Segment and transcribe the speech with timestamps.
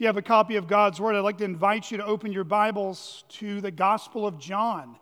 [0.00, 2.32] If you have a copy of God's Word, I'd like to invite you to open
[2.32, 4.96] your Bibles to the Gospel of John,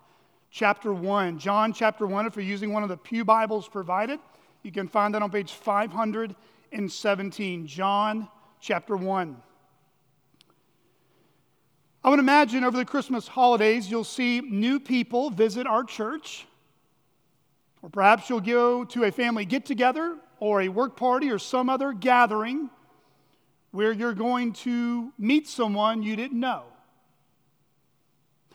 [0.50, 1.38] chapter 1.
[1.38, 4.18] John, chapter 1, if you're using one of the Pew Bibles provided,
[4.64, 7.66] you can find that on page 517.
[7.68, 8.28] John,
[8.60, 9.36] chapter 1.
[12.02, 16.44] I would imagine over the Christmas holidays, you'll see new people visit our church.
[17.82, 21.70] Or perhaps you'll go to a family get together or a work party or some
[21.70, 22.68] other gathering
[23.70, 26.64] where you're going to meet someone you didn't know.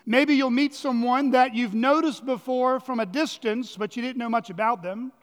[0.06, 4.30] Maybe you'll meet someone that you've noticed before from a distance, but you didn't know
[4.30, 5.14] much about them.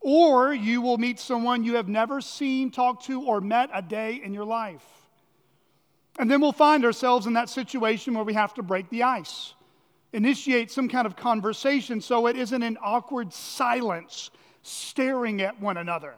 [0.00, 4.20] Or you will meet someone you have never seen, talked to, or met a day
[4.22, 4.84] in your life.
[6.18, 9.54] And then we'll find ourselves in that situation where we have to break the ice,
[10.12, 14.30] initiate some kind of conversation so it isn't an awkward silence
[14.62, 16.14] staring at one another.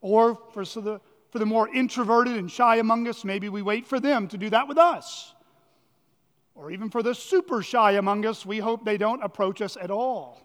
[0.00, 4.00] Or for the for the more introverted and shy among us, maybe we wait for
[4.00, 5.34] them to do that with us.
[6.54, 9.90] Or even for the super shy among us, we hope they don't approach us at
[9.90, 10.42] all.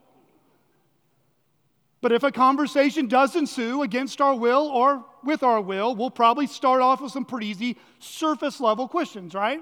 [2.01, 6.47] But if a conversation does ensue against our will or with our will, we'll probably
[6.47, 9.61] start off with some pretty easy surface level questions, right?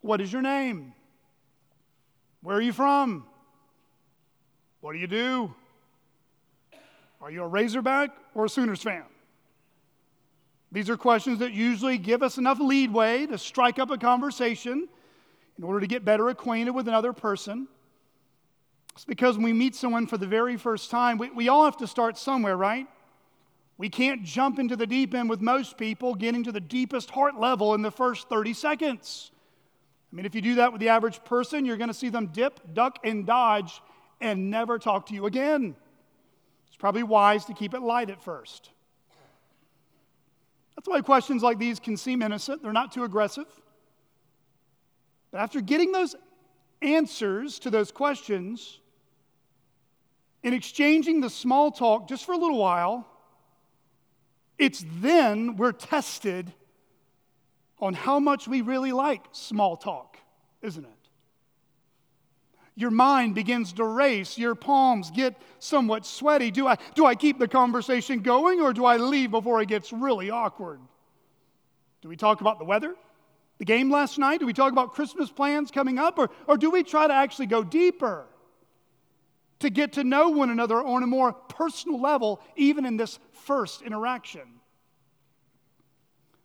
[0.00, 0.94] What is your name?
[2.42, 3.26] Where are you from?
[4.80, 5.54] What do you do?
[7.20, 9.04] Are you a Razorback or a Sooners fan?
[10.74, 14.88] These are questions that usually give us enough leadway to strike up a conversation
[15.56, 17.68] in order to get better acquainted with another person.
[18.96, 21.76] It's because when we meet someone for the very first time, we, we all have
[21.76, 22.88] to start somewhere, right?
[23.78, 27.38] We can't jump into the deep end with most people, getting to the deepest heart
[27.38, 29.30] level in the first 30 seconds.
[30.12, 32.26] I mean, if you do that with the average person, you're going to see them
[32.32, 33.80] dip, duck, and dodge
[34.20, 35.76] and never talk to you again.
[36.66, 38.70] It's probably wise to keep it light at first.
[40.76, 43.46] That's why questions like these can seem innocent, they're not too aggressive.
[45.30, 46.14] But after getting those
[46.82, 48.80] answers to those questions,
[50.42, 53.06] in exchanging the small talk just for a little while,
[54.58, 56.52] it's then we're tested
[57.80, 60.18] on how much we really like small talk,
[60.62, 61.03] isn't it?
[62.76, 66.50] Your mind begins to race, your palms get somewhat sweaty.
[66.50, 69.92] Do I, do I keep the conversation going or do I leave before it gets
[69.92, 70.80] really awkward?
[72.02, 72.94] Do we talk about the weather?
[73.58, 74.40] The game last night?
[74.40, 76.18] Do we talk about Christmas plans coming up?
[76.18, 78.26] Or, or do we try to actually go deeper
[79.60, 83.82] to get to know one another on a more personal level, even in this first
[83.82, 84.42] interaction?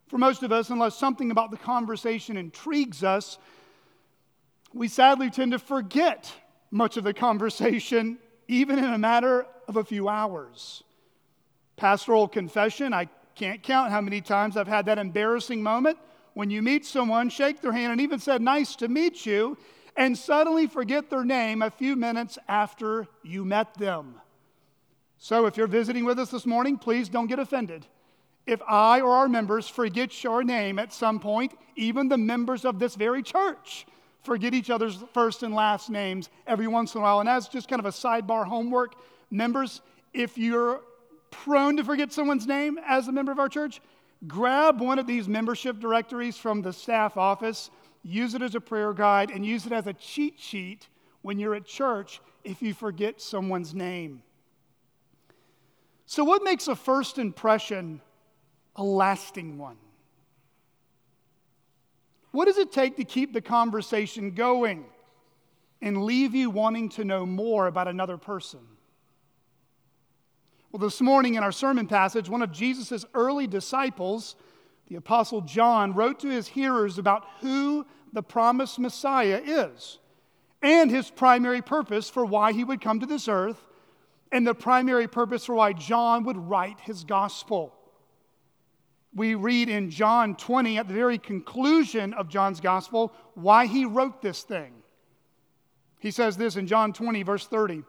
[0.07, 3.39] For most of us, unless something about the conversation intrigues us,
[4.73, 6.31] we sadly tend to forget
[6.71, 10.83] much of the conversation, even in a matter of a few hours.
[11.77, 15.97] Pastoral confession, I can't count how many times I've had that embarrassing moment
[16.33, 19.57] when you meet someone, shake their hand, and even said, Nice to meet you,
[19.95, 24.15] and suddenly forget their name a few minutes after you met them.
[25.17, 27.85] So if you're visiting with us this morning, please don't get offended.
[28.45, 32.79] If I or our members forget your name at some point, even the members of
[32.79, 33.85] this very church,
[34.23, 37.19] forget each other's first and last names every once in a while.
[37.19, 38.95] And as just kind of a sidebar homework,
[39.31, 39.81] members,
[40.13, 40.81] if you're
[41.31, 43.81] prone to forget someone's name as a member of our church,
[44.27, 47.69] grab one of these membership directories from the staff office,
[48.03, 50.87] use it as a prayer guide, and use it as a cheat sheet
[51.21, 54.21] when you're at church if you forget someone's name.
[56.05, 58.01] So, what makes a first impression
[58.75, 59.77] a lasting one?
[62.31, 64.85] What does it take to keep the conversation going
[65.81, 68.59] and leave you wanting to know more about another person?
[70.71, 74.35] Well, this morning in our sermon passage, one of Jesus' early disciples,
[74.87, 79.97] the Apostle John, wrote to his hearers about who the promised Messiah is
[80.61, 83.65] and his primary purpose for why he would come to this earth
[84.31, 87.73] and the primary purpose for why John would write his gospel
[89.13, 94.21] we read in John 20, at the very conclusion of John's gospel, why he wrote
[94.21, 94.73] this thing.
[95.99, 97.83] He says this in John 20, verse 30.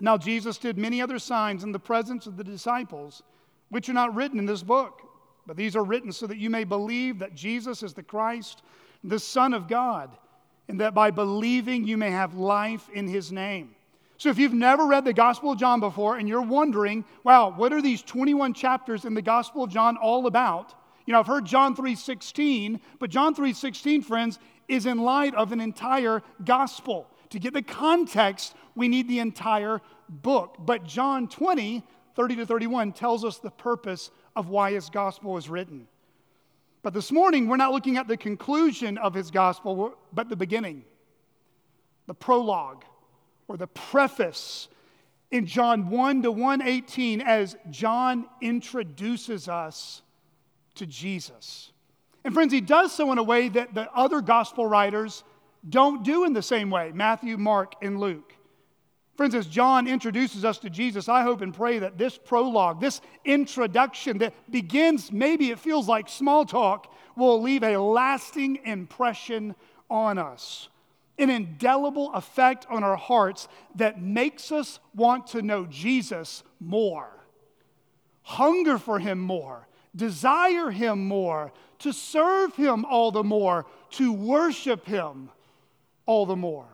[0.00, 3.22] Now, Jesus did many other signs in the presence of the disciples,
[3.68, 5.02] which are not written in this book,
[5.46, 8.62] but these are written so that you may believe that Jesus is the Christ,
[9.04, 10.10] the Son of God,
[10.68, 13.74] and that by believing you may have life in his name.
[14.18, 17.72] So, if you've never read the Gospel of John before and you're wondering, wow, what
[17.72, 20.74] are these 21 chapters in the Gospel of John all about?
[21.06, 25.60] You know, I've heard John 3:16, but John 3:16, friends, is in light of an
[25.60, 27.06] entire gospel.
[27.30, 30.56] To get the context, we need the entire book.
[30.58, 31.84] But John 20,
[32.16, 35.86] 30 to 31 tells us the purpose of why his gospel was written.
[36.82, 40.84] But this morning, we're not looking at the conclusion of his gospel, but the beginning,
[42.06, 42.84] the prologue,
[43.48, 44.68] or the preface
[45.30, 50.02] in John 1 to 118 as John introduces us
[50.76, 51.72] to Jesus.
[52.24, 55.24] And friends, he does so in a way that the other gospel writers
[55.68, 58.34] don't do in the same way Matthew, Mark, and Luke.
[59.16, 63.00] Friends, as John introduces us to Jesus, I hope and pray that this prologue, this
[63.24, 69.56] introduction that begins, maybe it feels like small talk, will leave a lasting impression
[69.90, 70.68] on us,
[71.18, 77.10] an indelible effect on our hearts that makes us want to know Jesus more,
[78.22, 84.86] hunger for him more, desire him more, to serve him all the more, to worship
[84.86, 85.30] him
[86.06, 86.68] all the more.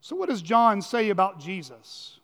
[0.00, 2.18] So, what does John say about Jesus?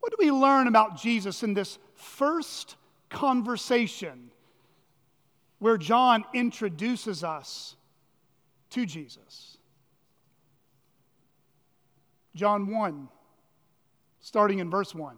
[0.00, 2.76] What do we learn about Jesus in this first
[3.10, 4.30] conversation
[5.58, 7.76] where John introduces us
[8.70, 9.58] to Jesus?
[12.34, 13.08] John 1,
[14.20, 15.16] starting in verse 1.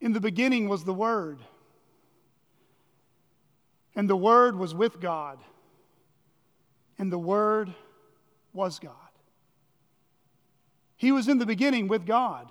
[0.00, 1.40] In the beginning was the Word,
[3.94, 5.38] and the Word was with God
[7.00, 7.72] and the Word
[8.52, 8.92] was God.
[10.96, 12.46] He was in the beginning with God.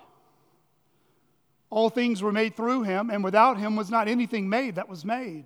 [1.70, 5.06] All things were made through him, and without him was not anything made that was
[5.06, 5.46] made.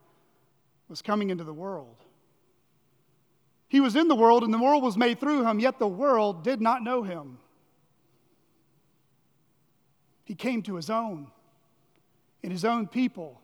[0.91, 1.95] was coming into the world.
[3.67, 6.43] He was in the world, and the world was made through him, yet the world
[6.43, 7.39] did not know him.
[10.23, 11.31] He came to his own,
[12.43, 13.41] and his own people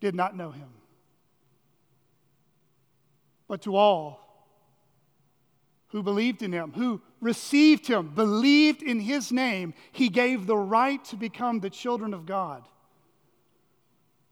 [0.00, 0.68] did not know him
[3.48, 4.20] but to all
[5.88, 11.02] who believed in him, who received him, believed in his name, he gave the right
[11.06, 12.62] to become the children of God,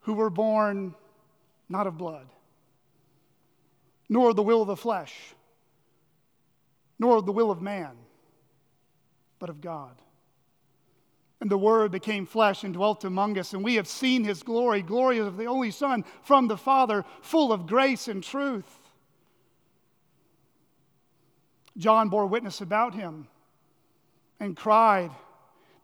[0.00, 0.94] who were born
[1.68, 2.26] not of blood,
[4.08, 5.14] nor of the will of the flesh,
[6.98, 7.96] nor of the will of man,
[9.38, 9.96] but of God.
[11.40, 14.80] And the Word became flesh and dwelt among us, and we have seen his glory,
[14.80, 18.86] glory of the only Son from the Father, full of grace and truth.
[21.76, 23.28] John bore witness about him
[24.40, 25.10] and cried,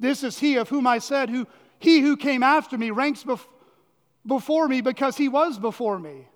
[0.01, 1.47] This is he of whom I said, who,
[1.79, 3.47] He who came after me ranks bef-
[4.27, 6.29] before me because he was before me.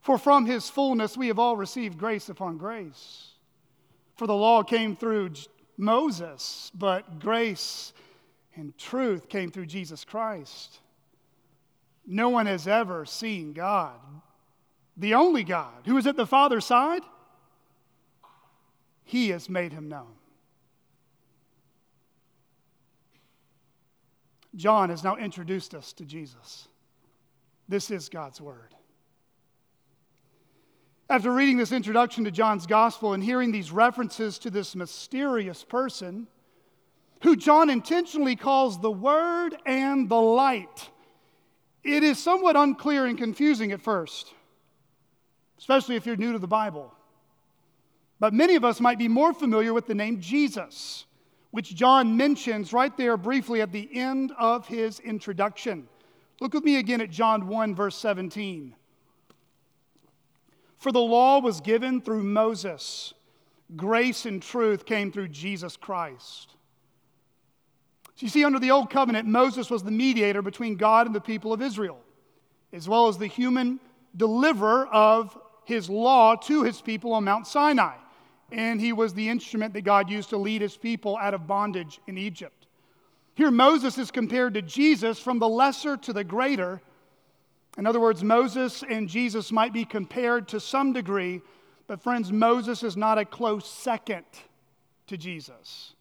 [0.00, 3.32] For from his fullness we have all received grace upon grace.
[4.16, 5.32] For the law came through
[5.76, 7.92] Moses, but grace
[8.54, 10.80] and truth came through Jesus Christ.
[12.06, 13.98] No one has ever seen God,
[14.96, 17.02] the only God, who is at the Father's side
[19.06, 20.14] he has made him known.
[24.56, 26.66] John has now introduced us to Jesus.
[27.68, 28.74] This is God's Word.
[31.08, 36.26] After reading this introduction to John's Gospel and hearing these references to this mysterious person,
[37.22, 40.90] who John intentionally calls the Word and the Light,
[41.84, 44.34] it is somewhat unclear and confusing at first,
[45.58, 46.92] especially if you're new to the Bible.
[48.18, 51.04] But many of us might be more familiar with the name Jesus,
[51.52, 55.88] which John mentions right there briefly at the end of his introduction.
[56.40, 58.74] Look with me again at John 1, verse 17.
[60.78, 63.14] For the law was given through Moses,
[63.74, 66.50] grace and truth came through Jesus Christ.
[68.14, 71.20] So you see, under the Old Covenant, Moses was the mediator between God and the
[71.20, 71.98] people of Israel,
[72.72, 73.80] as well as the human
[74.16, 77.96] deliverer of his law to his people on Mount Sinai
[78.52, 82.00] and he was the instrument that God used to lead his people out of bondage
[82.06, 82.55] in Egypt.
[83.36, 86.80] Here, Moses is compared to Jesus from the lesser to the greater.
[87.78, 91.42] In other words, Moses and Jesus might be compared to some degree,
[91.86, 94.24] but friends, Moses is not a close second
[95.06, 95.92] to Jesus.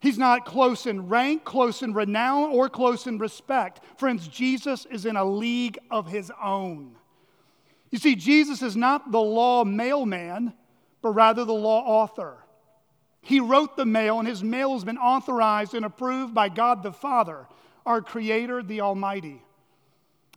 [0.00, 3.80] He's not close in rank, close in renown, or close in respect.
[3.96, 6.94] Friends, Jesus is in a league of his own.
[7.90, 10.52] You see, Jesus is not the law mailman
[11.02, 12.38] but rather the law author.
[13.28, 16.94] He wrote the mail, and his mail has been authorized and approved by God the
[16.94, 17.46] Father,
[17.84, 19.42] our Creator, the Almighty.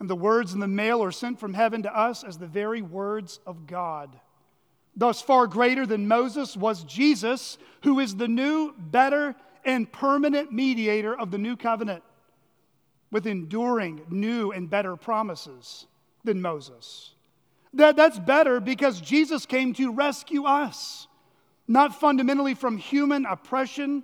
[0.01, 2.81] And the words in the mail are sent from heaven to us as the very
[2.81, 4.19] words of God.
[4.93, 11.17] Thus, far greater than Moses was Jesus, who is the new, better, and permanent mediator
[11.17, 12.03] of the new covenant,
[13.09, 15.87] with enduring new and better promises
[16.25, 17.13] than Moses.
[17.73, 21.07] That, that's better because Jesus came to rescue us
[21.71, 24.03] not fundamentally from human oppression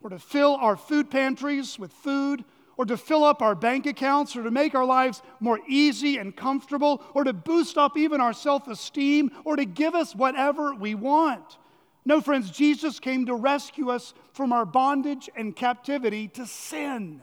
[0.00, 2.44] or to fill our food pantries with food
[2.76, 6.34] or to fill up our bank accounts or to make our lives more easy and
[6.34, 10.94] comfortable or to boost up even our self esteem or to give us whatever we
[10.94, 11.58] want.
[12.04, 17.22] No, friends, Jesus came to rescue us from our bondage and captivity to sin.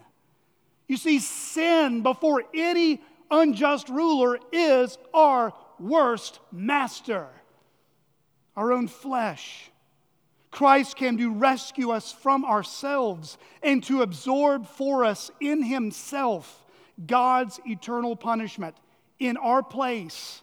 [0.87, 7.27] You see, sin before any unjust ruler is our worst master,
[8.55, 9.68] our own flesh.
[10.51, 16.65] Christ came to rescue us from ourselves and to absorb for us in Himself
[17.05, 18.75] God's eternal punishment
[19.19, 20.41] in our place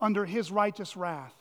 [0.00, 1.34] under His righteous wrath.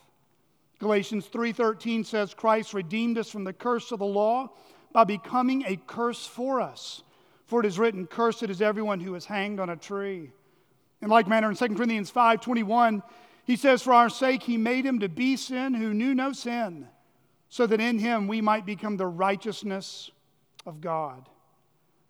[0.80, 4.50] Galatians 3:13 says Christ redeemed us from the curse of the law
[4.92, 7.04] by becoming a curse for us.
[7.46, 10.32] For it is written, Cursed is everyone who is hanged on a tree.
[11.02, 13.04] In like manner, in 2 Corinthians 5:21,
[13.46, 16.88] he says, For our sake he made him to be sin who knew no sin
[17.50, 20.12] so that in him we might become the righteousness
[20.66, 21.28] of God.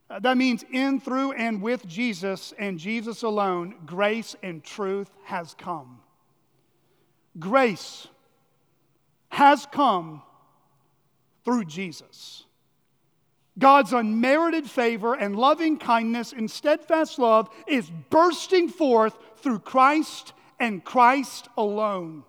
[0.09, 5.55] Uh, that means in, through, and with Jesus and Jesus alone, grace and truth has
[5.57, 5.99] come.
[7.37, 8.07] Grace
[9.29, 10.21] has come
[11.45, 12.45] through Jesus.
[13.57, 20.83] God's unmerited favor and loving kindness and steadfast love is bursting forth through Christ and
[20.83, 22.23] Christ alone.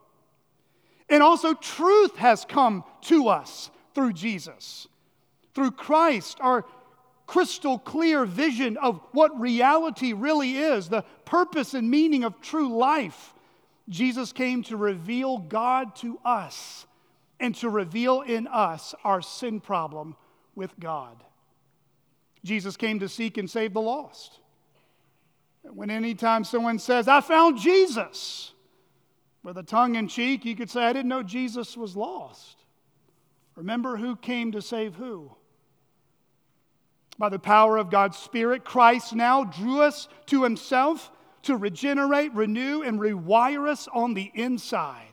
[1.11, 4.87] And also, truth has come to us through Jesus.
[5.55, 6.65] Through Christ, our
[7.27, 13.35] crystal clear vision of what reality really is, the purpose and meaning of true life.
[13.89, 16.87] Jesus came to reveal God to us
[17.41, 20.17] and to reveal in us our sin problem
[20.55, 21.23] with God.
[22.45, 24.39] Jesus came to seek and save the lost.
[25.63, 28.53] When anytime someone says, I found Jesus,
[29.43, 32.59] with a tongue in cheek, you could say, I didn't know Jesus was lost.
[33.57, 35.33] Remember who came to save who?
[37.19, 41.11] By the power of God's Spirit, Christ now drew us to Himself
[41.43, 45.07] to regenerate, renew, and rewire us on the inside.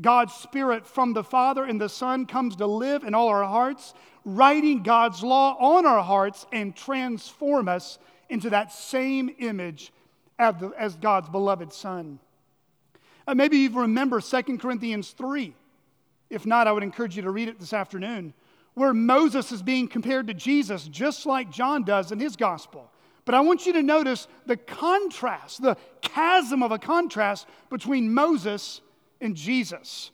[0.00, 3.92] God's Spirit from the Father and the Son comes to live in all our hearts,
[4.24, 7.98] writing God's law on our hearts and transform us
[8.30, 9.92] into that same image
[10.38, 12.18] as God's beloved Son.
[13.26, 15.54] Uh, maybe you remember 2 Corinthians 3.
[16.30, 18.34] If not, I would encourage you to read it this afternoon,
[18.74, 22.90] where Moses is being compared to Jesus, just like John does in his gospel.
[23.24, 28.80] But I want you to notice the contrast, the chasm of a contrast between Moses
[29.20, 30.10] and Jesus.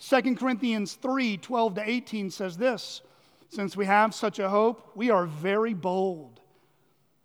[0.00, 3.02] 2 Corinthians 3 12 to 18 says this
[3.50, 6.40] Since we have such a hope, we are very bold.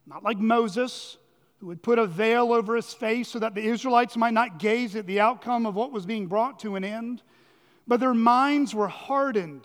[0.05, 1.17] Not like Moses,
[1.63, 4.97] who would put a veil over his face so that the Israelites might not gaze
[4.97, 7.21] at the outcome of what was being brought to an end.
[7.87, 9.61] But their minds were hardened.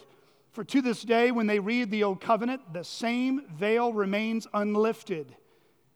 [0.53, 5.35] For to this day, when they read the Old Covenant, the same veil remains unlifted,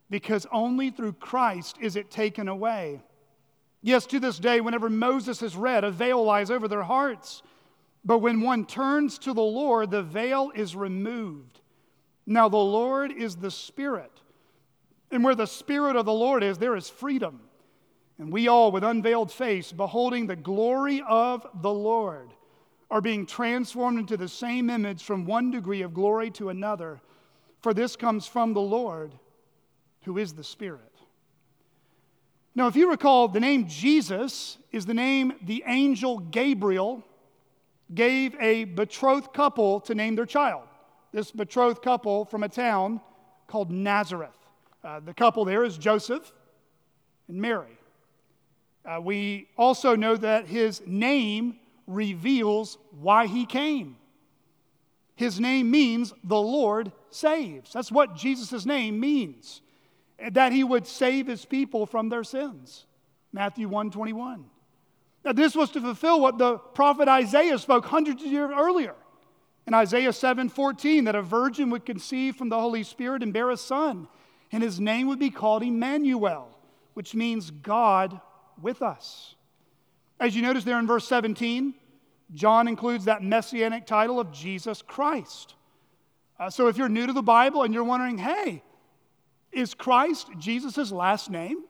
[0.09, 3.01] because only through Christ is it taken away.
[3.81, 7.43] Yes, to this day, whenever Moses is read, a veil lies over their hearts.
[8.03, 11.61] But when one turns to the Lord, the veil is removed.
[12.25, 14.12] Now, the Lord is the Spirit.
[15.13, 17.41] And where the Spirit of the Lord is, there is freedom.
[18.17, 22.33] And we all, with unveiled face, beholding the glory of the Lord,
[22.89, 26.99] are being transformed into the same image from one degree of glory to another.
[27.61, 29.13] For this comes from the Lord,
[30.01, 30.81] who is the Spirit.
[32.55, 37.03] Now, if you recall, the name Jesus is the name the angel Gabriel
[37.93, 40.63] gave a betrothed couple to name their child.
[41.11, 42.99] This betrothed couple from a town
[43.45, 44.42] called Nazareth.
[44.83, 46.33] Uh, the couple there is Joseph
[47.27, 47.77] and Mary.
[48.85, 53.95] Uh, we also know that his name reveals why he came.
[55.15, 57.71] His name means the Lord saves.
[57.71, 59.61] That's what Jesus' name means.
[60.31, 62.85] That he would save his people from their sins.
[63.31, 64.45] Matthew 1 21.
[65.23, 68.95] Now, this was to fulfill what the prophet Isaiah spoke hundreds of years earlier.
[69.65, 73.49] In Isaiah 7 14, that a virgin would conceive from the Holy Spirit and bear
[73.49, 74.09] a son
[74.53, 76.47] and his name would be called Emmanuel,
[76.93, 78.21] which means God
[78.61, 79.33] with us.
[80.19, 81.73] As you notice there in verse 17,
[82.35, 85.55] John includes that messianic title of Jesus Christ.
[86.39, 88.63] Uh, so if you're new to the Bible and you're wondering, hey,
[89.51, 91.63] is Christ Jesus' last name?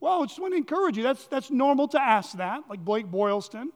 [0.00, 1.02] Well, I just want to encourage you.
[1.02, 3.70] That's, that's normal to ask that, like Blake Boylston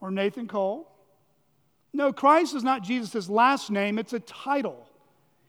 [0.00, 0.88] or Nathan Cole.
[1.92, 4.88] No, Christ is not Jesus' last name, it's a title.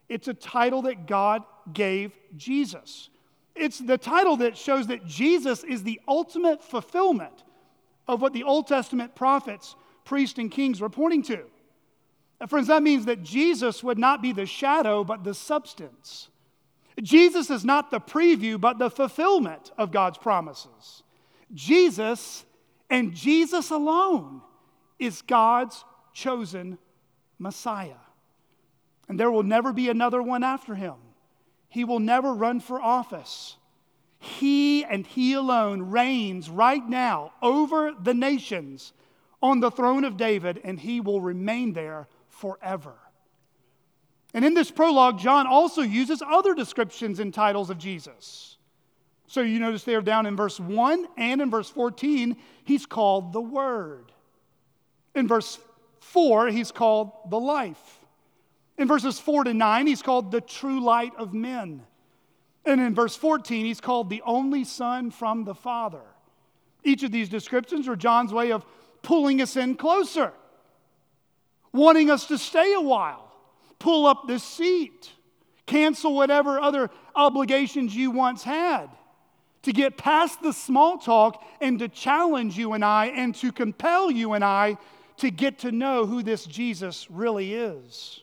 [0.10, 1.44] It's a title that God
[1.74, 3.10] gave Jesus.
[3.56, 7.44] It's the title that shows that Jesus is the ultimate fulfillment
[8.08, 11.44] of what the Old Testament prophets, priests, and kings were pointing to.
[12.40, 16.30] And friends, that means that Jesus would not be the shadow, but the substance.
[17.02, 21.04] Jesus is not the preview, but the fulfillment of God's promises.
[21.54, 22.46] Jesus
[22.90, 24.42] and Jesus alone
[25.00, 25.84] is God's
[26.14, 26.78] chosen
[27.40, 28.05] Messiah.
[29.08, 30.96] And there will never be another one after him.
[31.70, 33.58] He will never run for office.
[34.20, 38.94] He and He alone reigns right now over the nations
[39.42, 42.94] on the throne of David, and He will remain there forever.
[44.34, 48.58] And in this prologue, John also uses other descriptions and titles of Jesus.
[49.28, 53.42] So you notice there down in verse 1 and in verse 14, he's called the
[53.42, 54.12] Word.
[55.14, 55.58] In verse
[56.00, 58.05] 4, he's called the life.
[58.78, 61.84] In verses 4 to 9, he's called the true light of men.
[62.66, 66.02] And in verse 14, he's called the only Son from the Father.
[66.84, 68.66] Each of these descriptions are John's way of
[69.02, 70.34] pulling us in closer,
[71.72, 73.32] wanting us to stay a while,
[73.80, 75.12] pull up the seat,
[75.66, 78.88] cancel whatever other obligations you once had,
[79.62, 84.12] to get past the small talk and to challenge you and I and to compel
[84.12, 84.78] you and I
[85.18, 88.22] to get to know who this Jesus really is.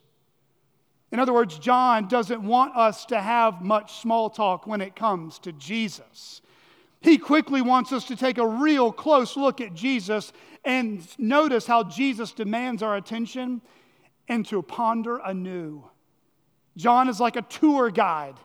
[1.12, 5.38] In other words, John doesn't want us to have much small talk when it comes
[5.40, 6.40] to Jesus.
[7.02, 10.32] He quickly wants us to take a real close look at Jesus
[10.64, 13.60] and notice how Jesus demands our attention
[14.28, 15.84] and to ponder anew.
[16.78, 18.36] John is like a tour guide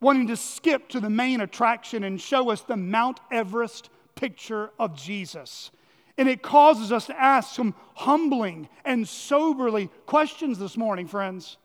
[0.00, 4.94] wanting to skip to the main attraction and show us the Mount Everest picture of
[4.94, 5.70] Jesus.
[6.18, 11.56] And it causes us to ask some humbling and soberly questions this morning, friends.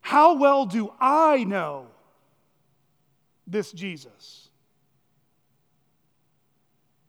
[0.00, 1.86] How well do I know
[3.46, 4.48] this Jesus?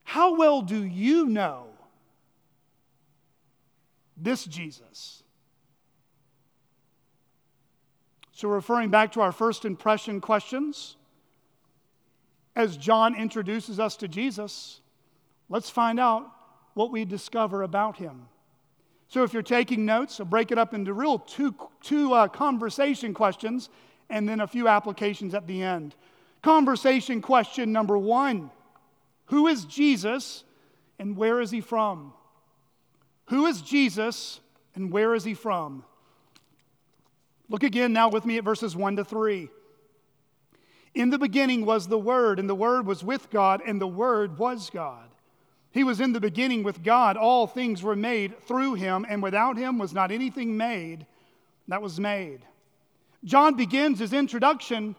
[0.03, 1.67] How well do you know
[4.17, 5.23] this Jesus?
[8.33, 10.95] So, referring back to our first impression questions,
[12.55, 14.81] as John introduces us to Jesus,
[15.47, 16.29] let's find out
[16.73, 18.27] what we discover about him.
[19.11, 23.13] So if you're taking notes, I'll break it up into real two, two uh, conversation
[23.13, 23.67] questions
[24.09, 25.95] and then a few applications at the end.
[26.41, 28.51] Conversation question number one
[29.25, 30.45] Who is Jesus
[30.97, 32.13] and where is he from?
[33.25, 34.39] Who is Jesus
[34.75, 35.83] and where is he from?
[37.49, 39.49] Look again now with me at verses 1 to 3.
[40.93, 44.37] In the beginning was the Word, and the Word was with God, and the Word
[44.37, 45.10] was God.
[45.71, 47.15] He was in the beginning with God.
[47.15, 51.05] All things were made through him, and without him was not anything made
[51.67, 52.41] that was made.
[53.23, 54.95] John begins his introduction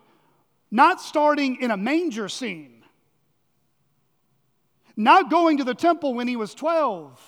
[0.70, 2.82] not starting in a manger scene,
[4.96, 7.20] not going to the temple when he was 12.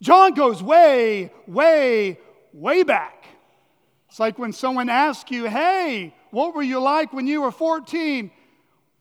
[0.00, 2.18] John goes way, way,
[2.52, 3.26] way back.
[4.08, 8.30] It's like when someone asks you, Hey, what were you like when you were 14?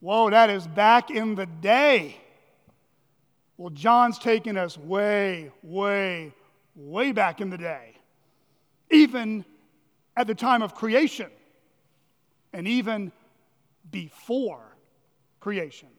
[0.02, 2.18] Whoa, that is back in the day.
[3.58, 6.34] Well, John's taking us way, way,
[6.76, 7.96] way back in the day,
[8.92, 9.46] even
[10.18, 11.30] at the time of creation,
[12.52, 13.12] and even
[13.92, 14.76] before
[15.40, 15.90] creation.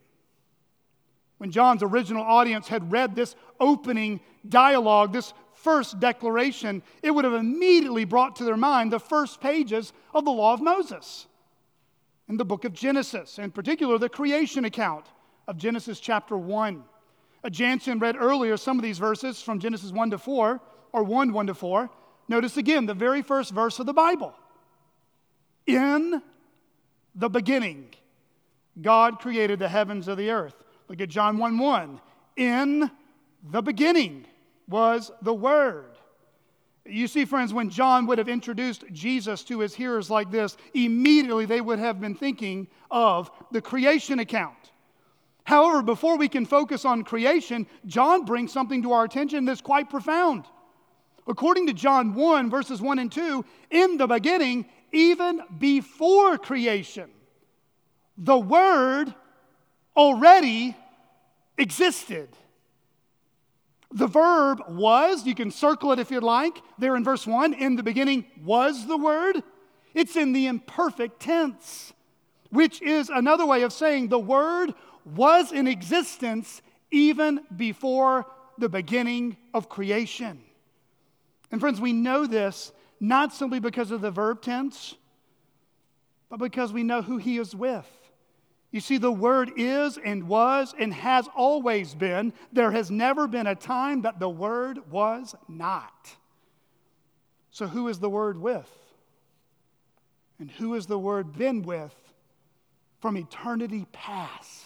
[1.38, 7.34] When John's original audience had read this opening dialogue, this first declaration, it would have
[7.34, 11.26] immediately brought to their mind the first pages of the law of Moses
[12.28, 15.06] in the book of Genesis, in particular the creation account
[15.46, 16.82] of Genesis chapter 1.
[17.52, 20.60] Jansen read earlier some of these verses from Genesis 1 to 4,
[20.92, 21.90] or 1 1 to 4.
[22.28, 24.34] Notice again the very first verse of the Bible.
[25.66, 26.22] In
[27.14, 27.88] the beginning,
[28.80, 30.54] God created the heavens of the earth.
[30.88, 32.00] Look at John 1 1.
[32.36, 32.90] In
[33.50, 34.26] the beginning
[34.68, 35.96] was the Word.
[36.84, 41.44] You see, friends, when John would have introduced Jesus to his hearers like this, immediately
[41.44, 44.70] they would have been thinking of the creation account.
[45.46, 49.88] However, before we can focus on creation, John brings something to our attention that's quite
[49.88, 50.44] profound.
[51.28, 57.10] According to John 1, verses 1 and 2, in the beginning, even before creation,
[58.18, 59.14] the Word
[59.96, 60.76] already
[61.56, 62.28] existed.
[63.92, 67.54] The verb was, you can circle it if you'd like, there in verse 1.
[67.54, 69.44] In the beginning was the Word.
[69.94, 71.92] It's in the imperfect tense,
[72.50, 74.74] which is another way of saying the Word
[75.06, 78.26] was in existence even before
[78.58, 80.42] the beginning of creation.
[81.50, 84.94] And friends, we know this not simply because of the verb tense,
[86.28, 87.86] but because we know who He is with.
[88.72, 92.32] You see, the Word is and was and has always been.
[92.52, 96.10] There has never been a time that the Word was not.
[97.50, 98.70] So, who is the Word with?
[100.38, 101.94] And who has the Word been with
[103.00, 104.65] from eternity past?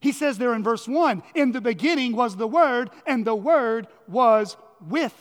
[0.00, 3.88] He says there in verse 1 In the beginning was the Word, and the Word
[4.08, 5.14] was with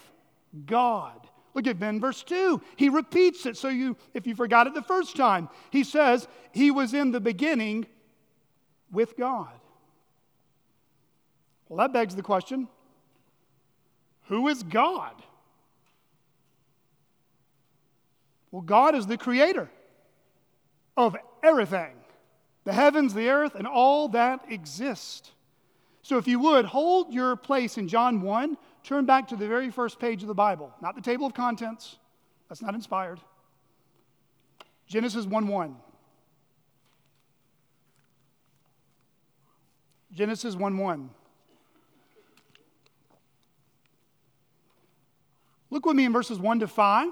[0.66, 1.20] God.
[1.54, 2.62] Look at then verse 2.
[2.76, 3.56] He repeats it.
[3.56, 7.22] So you, if you forgot it the first time, he says, He was in the
[7.22, 7.88] beginning
[8.92, 9.54] with God.
[11.70, 12.68] Well, that begs the question
[14.28, 15.14] who is God?
[18.52, 19.70] Well, God is the creator
[20.98, 21.94] of everything
[22.66, 25.32] the heavens, the earth, and all that exist.
[26.02, 29.72] So, if you would, hold your place in John 1 turn back to the very
[29.72, 31.98] first page of the Bible, not the table of contents.
[32.48, 33.20] That's not inspired.
[34.88, 35.76] Genesis 1 1.
[40.14, 41.10] Genesis 1 1.
[45.72, 47.08] Look with me in verses 1 to 5.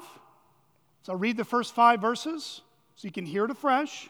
[1.01, 2.61] So I'll read the first five verses
[2.95, 4.09] so you can hear it afresh.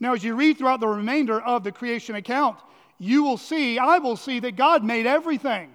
[0.00, 2.58] Now, as you read throughout the remainder of the creation account,
[2.98, 5.70] you will see, I will see, that God made everything.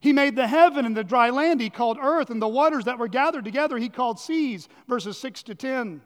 [0.00, 2.98] He made the heaven and the dry land, he called earth, and the waters that
[2.98, 6.00] were gathered together, he called seas, verses 6 to 10.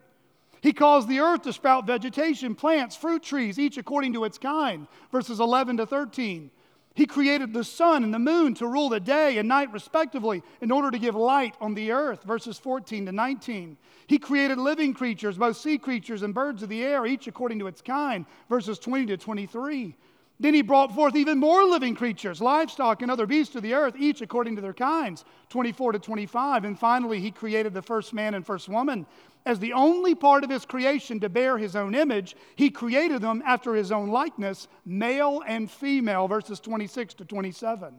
[0.60, 4.88] He caused the earth to sprout vegetation, plants, fruit trees, each according to its kind,
[5.12, 6.50] verses 11 to 13.
[6.94, 10.70] He created the sun and the moon to rule the day and night, respectively, in
[10.70, 13.76] order to give light on the earth, verses 14 to 19.
[14.06, 17.66] He created living creatures, both sea creatures and birds of the air, each according to
[17.66, 19.96] its kind, verses 20 to 23.
[20.40, 23.94] Then he brought forth even more living creatures, livestock and other beasts of the earth,
[23.96, 26.64] each according to their kinds, 24 to 25.
[26.64, 29.06] And finally, he created the first man and first woman.
[29.46, 33.42] As the only part of his creation to bear his own image, he created them
[33.46, 37.94] after his own likeness, male and female, verses 26 to 27.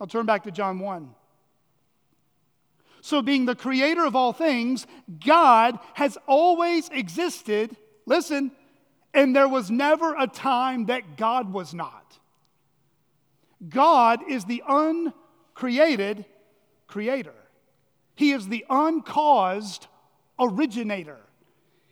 [0.00, 1.10] I'll turn back to John 1.
[3.02, 4.86] So, being the creator of all things,
[5.24, 7.74] God has always existed,
[8.04, 8.52] listen,
[9.12, 12.18] and there was never a time that God was not.
[13.68, 16.24] God is the uncreated
[16.86, 17.34] creator,
[18.14, 19.86] He is the uncaused
[20.38, 21.18] originator.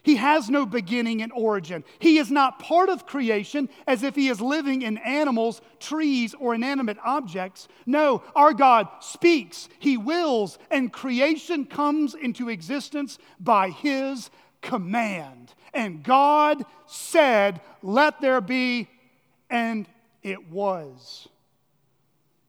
[0.09, 1.85] He has no beginning and origin.
[1.98, 6.54] He is not part of creation as if he is living in animals, trees, or
[6.54, 7.68] inanimate objects.
[7.85, 14.31] No, our God speaks, he wills, and creation comes into existence by his
[14.62, 15.52] command.
[15.74, 18.88] And God said, Let there be,
[19.51, 19.87] and
[20.22, 21.29] it was.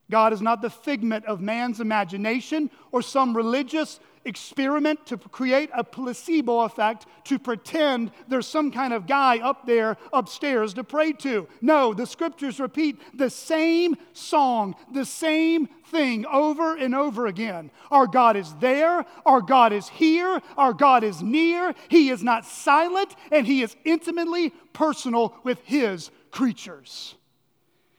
[0.10, 5.84] God is not the figment of man's imagination or some religious experiment to create a
[5.84, 11.48] placebo effect to pretend there's some kind of guy up there upstairs to pray to.
[11.62, 17.72] No, the scriptures repeat the same song, the same thing over and over again.
[17.92, 21.74] Our God is there, our God is here, our God is near.
[21.90, 27.16] He is not silent, and He is intimately personal with His creatures.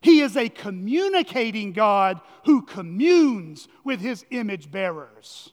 [0.03, 5.53] He is a communicating God who communes with His image bearers.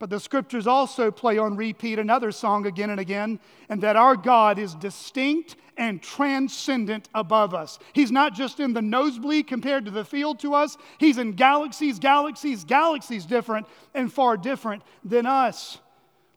[0.00, 4.16] But the scriptures also play on repeat another song again and again, and that our
[4.16, 7.78] God is distinct and transcendent above us.
[7.92, 11.98] He's not just in the nosebleed compared to the field to us, He's in galaxies,
[11.98, 15.78] galaxies, galaxies different and far different than us.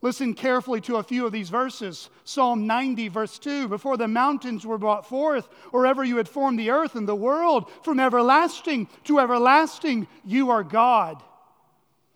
[0.01, 2.09] Listen carefully to a few of these verses.
[2.25, 6.59] Psalm 90, verse 2 Before the mountains were brought forth, or ever you had formed
[6.59, 11.23] the earth and the world, from everlasting to everlasting, you are God.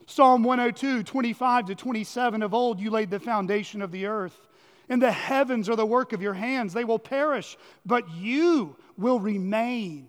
[0.10, 4.40] Psalm 102, 25 to 27 of old, you laid the foundation of the earth.
[4.88, 6.74] And the heavens are the work of your hands.
[6.74, 10.08] They will perish, but you will remain.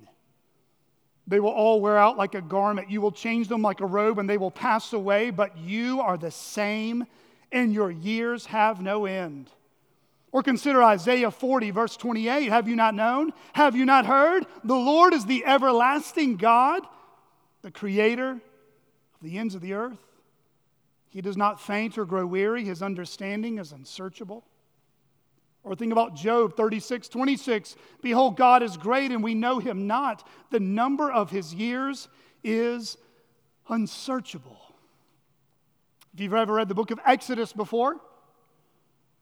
[1.26, 2.92] They will all wear out like a garment.
[2.92, 6.16] You will change them like a robe, and they will pass away, but you are
[6.16, 7.04] the same,
[7.50, 9.50] and your years have no end.
[10.30, 12.50] Or consider Isaiah 40, verse 28.
[12.50, 13.32] Have you not known?
[13.52, 14.46] Have you not heard?
[14.62, 16.82] The Lord is the everlasting God,
[17.62, 18.40] the creator
[19.22, 19.98] the ends of the earth.
[21.10, 24.44] He does not faint or grow weary, his understanding is unsearchable.
[25.64, 27.76] Or think about Job 36, 26.
[28.00, 30.26] Behold, God is great and we know him not.
[30.50, 32.08] The number of his years
[32.44, 32.96] is
[33.68, 34.60] unsearchable.
[36.14, 37.96] If you've ever read the book of Exodus before,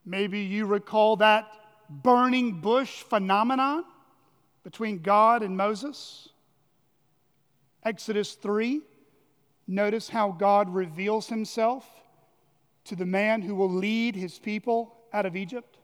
[0.04, 1.48] maybe you recall that
[1.88, 3.84] burning bush phenomenon
[4.62, 6.28] between God and Moses.
[7.84, 8.82] Exodus 3,
[9.66, 11.86] notice how God reveals himself
[12.84, 15.78] to the man who will lead his people out of Egypt.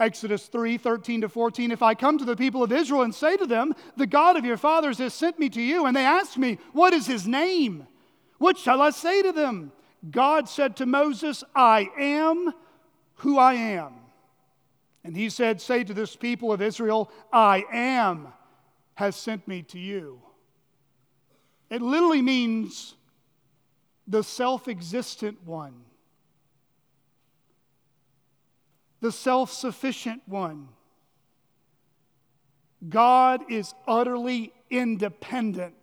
[0.00, 1.70] Exodus 3 13 to 14.
[1.70, 4.44] If I come to the people of Israel and say to them, The God of
[4.44, 7.86] your fathers has sent me to you, and they ask me, What is his name?
[8.38, 9.70] What shall I say to them?
[10.10, 12.52] God said to Moses, I am
[13.16, 13.94] who I am.
[15.04, 18.28] And he said, Say to this people of Israel, I am
[18.94, 20.20] has sent me to you.
[21.72, 22.94] It literally means
[24.06, 25.74] the self existent one
[29.02, 30.68] the self sufficient one.
[32.88, 35.74] God is utterly independent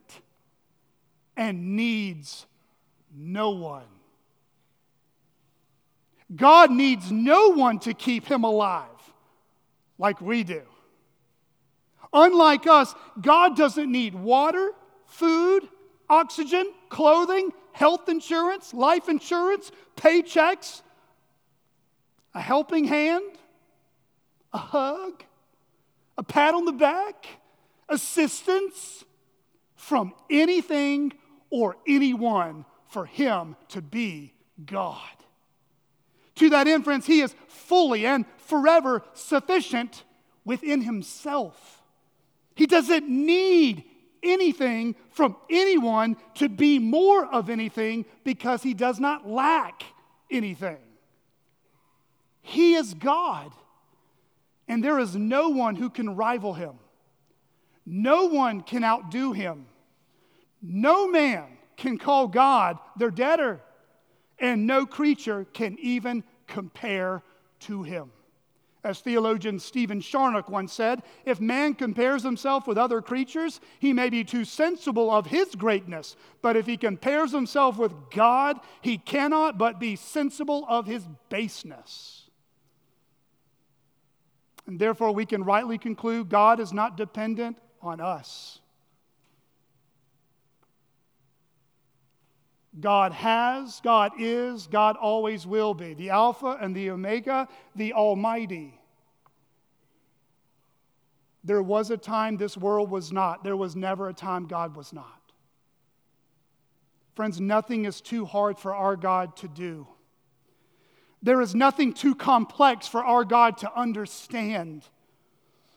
[1.38, 2.46] and needs
[3.14, 3.84] no one.
[6.34, 8.86] God needs no one to keep him alive
[9.98, 10.62] like we do.
[12.14, 14.72] Unlike us, God doesn't need water,
[15.06, 15.68] food,
[16.10, 20.82] oxygen, clothing, health insurance, life insurance, paychecks,
[22.34, 23.24] a helping hand,
[24.54, 25.24] a hug,
[26.18, 27.28] a pat on the back,
[27.88, 29.04] assistance
[29.76, 31.14] from anything
[31.50, 34.34] or anyone for him to be
[34.66, 34.98] God.
[36.36, 40.04] To that friends, he is fully and forever sufficient
[40.46, 41.82] within himself.
[42.56, 43.84] He doesn't need
[44.24, 49.84] anything from anyone to be more of anything because he does not lack
[50.32, 50.78] anything.
[52.42, 53.52] He is God,
[54.68, 56.80] and there is no one who can rival him.
[57.86, 59.66] No one can outdo him.
[60.62, 61.46] No man
[61.78, 63.62] can call God their debtor,
[64.40, 67.24] and no creature can even compare
[67.62, 68.12] to him.
[68.82, 74.10] As theologian Stephen Charnock once said, if man compares himself with other creatures, he may
[74.10, 76.16] be too sensible of his greatness.
[76.42, 82.30] But if he compares himself with God, he cannot but be sensible of his baseness.
[84.66, 88.59] And therefore, we can rightly conclude God is not dependent on us.
[92.78, 95.94] God has, God is, God always will be.
[95.94, 98.80] The Alpha and the Omega, the Almighty.
[101.44, 103.44] There was a time this world was not.
[103.44, 105.06] There was never a time God was not.
[107.16, 109.88] Friends, nothing is too hard for our God to do.
[111.22, 114.86] There is nothing too complex for our God to understand.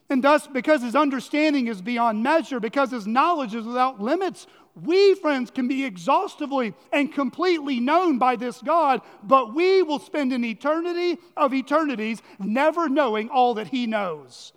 [0.09, 5.15] And thus, because his understanding is beyond measure, because his knowledge is without limits, we,
[5.15, 10.45] friends, can be exhaustively and completely known by this God, but we will spend an
[10.45, 14.53] eternity of eternities never knowing all that he knows.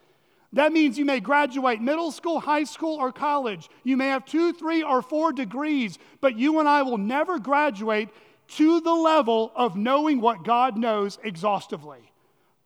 [0.54, 3.70] That means you may graduate middle school, high school, or college.
[3.84, 8.08] You may have two, three, or four degrees, but you and I will never graduate
[8.48, 12.00] to the level of knowing what God knows exhaustively.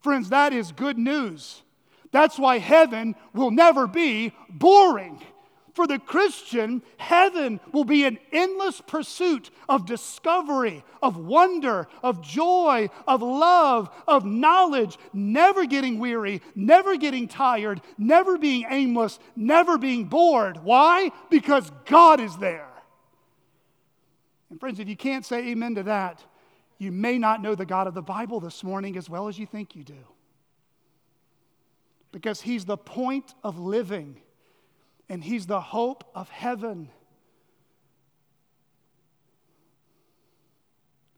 [0.02, 1.64] Friends, that is good news.
[2.12, 5.20] That's why heaven will never be boring.
[5.80, 12.90] For the Christian, heaven will be an endless pursuit of discovery, of wonder, of joy,
[13.08, 20.04] of love, of knowledge, never getting weary, never getting tired, never being aimless, never being
[20.04, 20.58] bored.
[20.66, 21.14] Why?
[21.30, 22.68] Because God is there.
[24.50, 26.22] And friends, if you can't say amen to that,
[26.78, 29.46] you may not know the God of the Bible this morning as well as you
[29.46, 30.04] think you do.
[32.12, 34.20] Because He's the point of living
[35.10, 36.90] and He's the hope of heaven.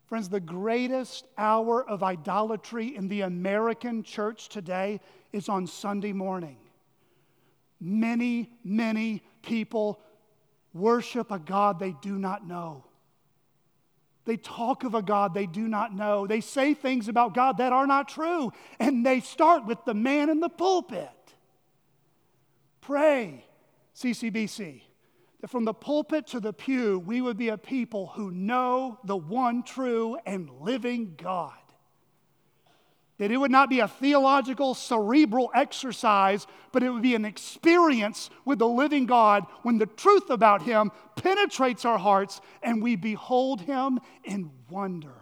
[0.06, 5.00] Friends, the greatest hour of idolatry in the American church today
[5.32, 6.58] is on Sunday morning.
[7.80, 10.02] Many, many people
[10.74, 12.84] worship a God they do not know.
[14.26, 16.28] They talk of a God they do not know.
[16.28, 18.52] They say things about God that are not true.
[18.80, 21.10] And they start with the man in the pulpit.
[22.82, 23.46] Pray,
[24.02, 24.82] CCBC.
[25.42, 29.18] that from the pulpit to the pew, we would be a people who know the
[29.18, 31.54] one true and living God.
[33.18, 38.32] That it would not be a theological, cerebral exercise, but it would be an experience
[38.46, 43.62] with the living God when the truth about Him penetrates our hearts and we behold
[43.62, 45.14] Him in wonder.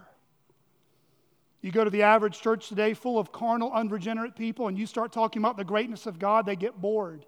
[1.62, 5.12] You go to the average church today full of carnal, unregenerate people, and you start
[5.12, 7.26] talking about the greatness of God, they get bored.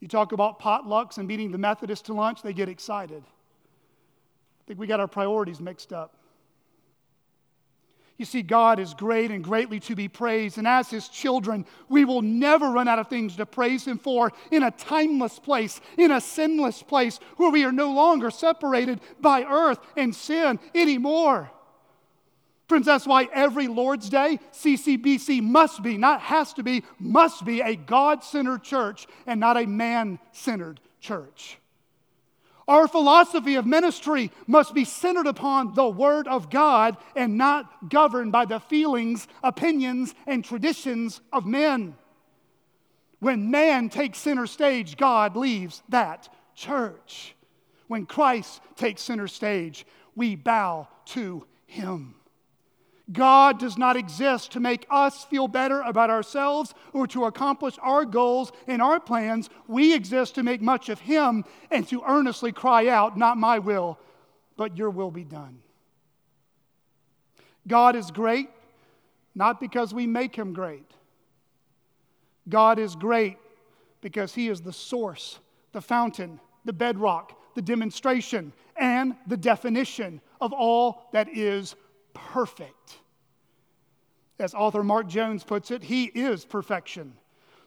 [0.00, 3.22] You talk about potlucks and meeting the Methodists to lunch, they get excited.
[3.22, 6.14] I think we got our priorities mixed up.
[8.18, 10.56] You see, God is great and greatly to be praised.
[10.56, 14.32] And as His children, we will never run out of things to praise Him for
[14.50, 19.42] in a timeless place, in a sinless place where we are no longer separated by
[19.42, 21.50] earth and sin anymore.
[22.68, 27.60] Friends, that's why every Lord's Day, CCBC must be, not has to be, must be
[27.60, 31.58] a God centered church and not a man centered church.
[32.68, 38.32] Our philosophy of ministry must be centered upon the Word of God and not governed
[38.32, 41.94] by the feelings, opinions, and traditions of men.
[43.20, 47.36] When man takes center stage, God leaves that church.
[47.86, 52.15] When Christ takes center stage, we bow to Him.
[53.12, 58.04] God does not exist to make us feel better about ourselves or to accomplish our
[58.04, 59.48] goals and our plans.
[59.68, 63.98] We exist to make much of Him and to earnestly cry out, Not my will,
[64.56, 65.60] but your will be done.
[67.68, 68.48] God is great,
[69.34, 70.90] not because we make Him great.
[72.48, 73.36] God is great
[74.00, 75.38] because He is the source,
[75.72, 81.76] the fountain, the bedrock, the demonstration, and the definition of all that is
[82.16, 82.98] perfect.
[84.38, 87.14] As author Mark Jones puts it, he is perfection,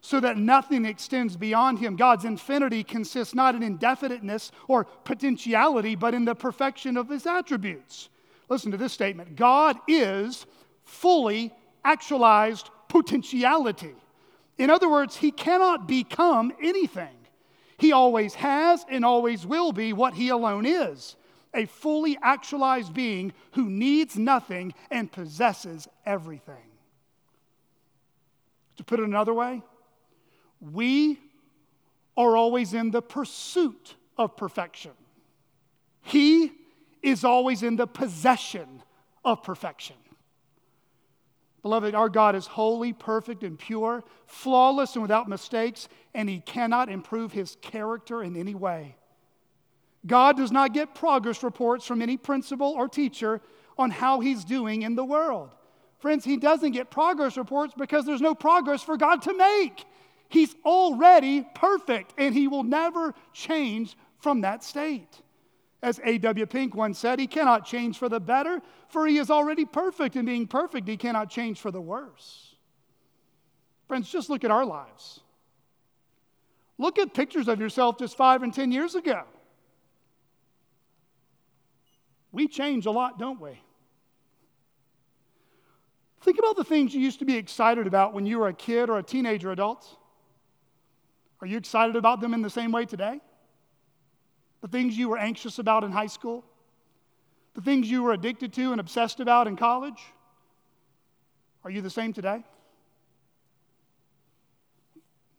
[0.01, 1.95] so that nothing extends beyond him.
[1.95, 8.09] God's infinity consists not in indefiniteness or potentiality, but in the perfection of his attributes.
[8.49, 10.45] Listen to this statement God is
[10.83, 13.95] fully actualized potentiality.
[14.57, 17.15] In other words, he cannot become anything.
[17.77, 21.15] He always has and always will be what he alone is
[21.53, 26.55] a fully actualized being who needs nothing and possesses everything.
[28.77, 29.61] To put it another way,
[30.61, 31.19] we
[32.15, 34.91] are always in the pursuit of perfection.
[36.01, 36.51] He
[37.01, 38.83] is always in the possession
[39.23, 39.95] of perfection.
[41.61, 46.89] Beloved, our God is holy, perfect, and pure, flawless, and without mistakes, and He cannot
[46.89, 48.95] improve His character in any way.
[50.05, 53.41] God does not get progress reports from any principal or teacher
[53.77, 55.55] on how he's doing in the world.
[55.99, 59.85] Friends, he doesn't get progress reports because there's no progress for God to make.
[60.29, 65.21] He's already perfect and he will never change from that state.
[65.81, 66.45] As A.W.
[66.45, 70.25] Pink once said, he cannot change for the better, for he is already perfect, and
[70.25, 72.55] being perfect, he cannot change for the worse.
[73.87, 75.21] Friends, just look at our lives.
[76.77, 79.23] Look at pictures of yourself just five and ten years ago.
[82.31, 83.59] We change a lot, don't we?
[86.21, 88.89] Think about the things you used to be excited about when you were a kid
[88.89, 89.87] or a teenager adult.
[91.41, 93.21] Are you excited about them in the same way today?
[94.61, 96.43] The things you were anxious about in high school?
[97.55, 100.01] The things you were addicted to and obsessed about in college?
[101.63, 102.43] Are you the same today?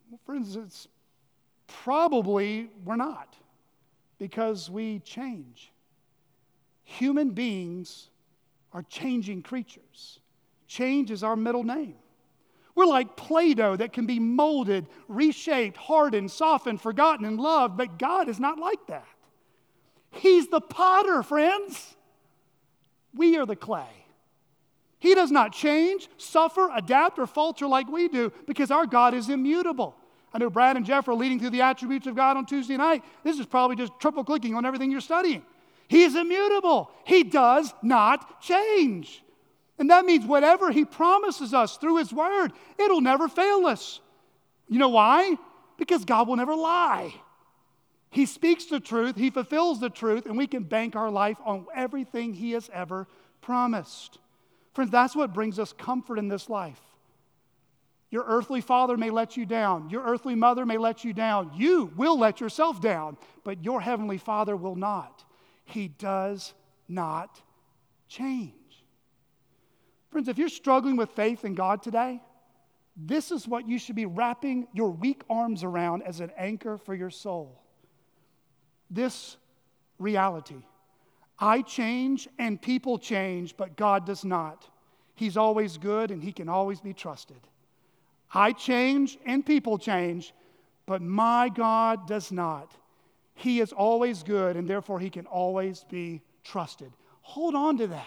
[0.09, 0.87] Well, friends, it's
[1.67, 3.35] probably we're not
[4.17, 5.71] because we change.
[6.97, 8.09] Human beings
[8.73, 10.19] are changing creatures.
[10.67, 11.95] Change is our middle name.
[12.75, 17.99] We're like Play Doh that can be molded, reshaped, hardened, softened, forgotten, and loved, but
[17.99, 19.05] God is not like that.
[20.11, 21.95] He's the potter, friends.
[23.13, 24.05] We are the clay.
[24.99, 29.29] He does not change, suffer, adapt, or falter like we do because our God is
[29.29, 29.95] immutable.
[30.33, 33.03] I know Brad and Jeff are leading through the attributes of God on Tuesday night.
[33.23, 35.43] This is probably just triple clicking on everything you're studying.
[35.91, 36.89] He's immutable.
[37.03, 39.21] He does not change.
[39.77, 43.99] And that means whatever He promises us through His Word, it'll never fail us.
[44.69, 45.35] You know why?
[45.77, 47.13] Because God will never lie.
[48.09, 51.65] He speaks the truth, He fulfills the truth, and we can bank our life on
[51.75, 53.05] everything He has ever
[53.41, 54.17] promised.
[54.73, 56.79] Friends, that's what brings us comfort in this life.
[58.11, 59.89] Your earthly father may let you down.
[59.89, 61.51] Your earthly mother may let you down.
[61.53, 65.25] You will let yourself down, but your heavenly father will not.
[65.71, 66.53] He does
[66.87, 67.41] not
[68.07, 68.53] change.
[70.09, 72.21] Friends, if you're struggling with faith in God today,
[72.97, 76.93] this is what you should be wrapping your weak arms around as an anchor for
[76.93, 77.57] your soul.
[78.89, 79.37] this
[79.97, 80.63] reality
[81.39, 84.69] I change and people change, but God does not.
[85.15, 87.39] He's always good and He can always be trusted.
[88.33, 90.33] I change and people change,
[90.85, 92.75] but my God does not.
[93.41, 96.91] He is always good and therefore He can always be trusted.
[97.21, 98.05] Hold on to that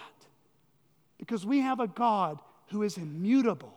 [1.19, 3.75] because we have a God who is immutable.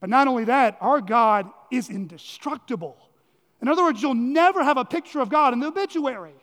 [0.00, 2.96] But not only that, our God is indestructible.
[3.60, 6.34] In other words, you'll never have a picture of God in the obituary.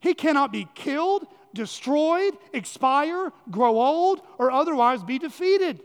[0.00, 5.82] He cannot be killed, destroyed, expire, grow old, or otherwise be defeated.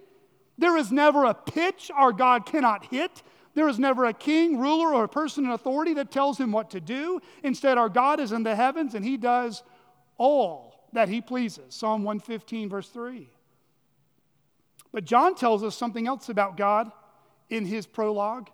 [0.58, 3.22] There is never a pitch our God cannot hit.
[3.56, 6.70] There is never a king, ruler, or a person in authority that tells him what
[6.72, 7.22] to do.
[7.42, 9.64] Instead, our God is in the heavens and he does
[10.18, 11.74] all that he pleases.
[11.74, 13.30] Psalm 115, verse 3.
[14.92, 16.92] But John tells us something else about God
[17.50, 18.50] in his prologue,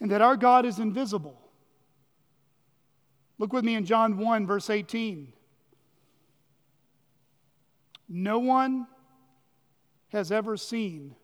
[0.00, 1.38] and that our God is invisible.
[3.38, 5.32] Look with me in John 1, verse 18.
[8.08, 8.86] No one
[10.08, 11.14] has ever seen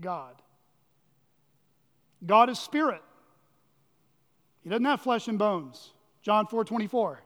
[0.00, 0.41] God.
[2.24, 3.02] God is spirit.
[4.62, 5.92] He doesn't have flesh and bones.
[6.22, 7.22] John 4 24.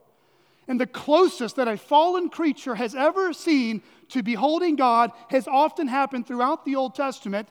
[0.67, 5.87] And the closest that a fallen creature has ever seen to beholding God has often
[5.87, 7.47] happened throughout the Old Testament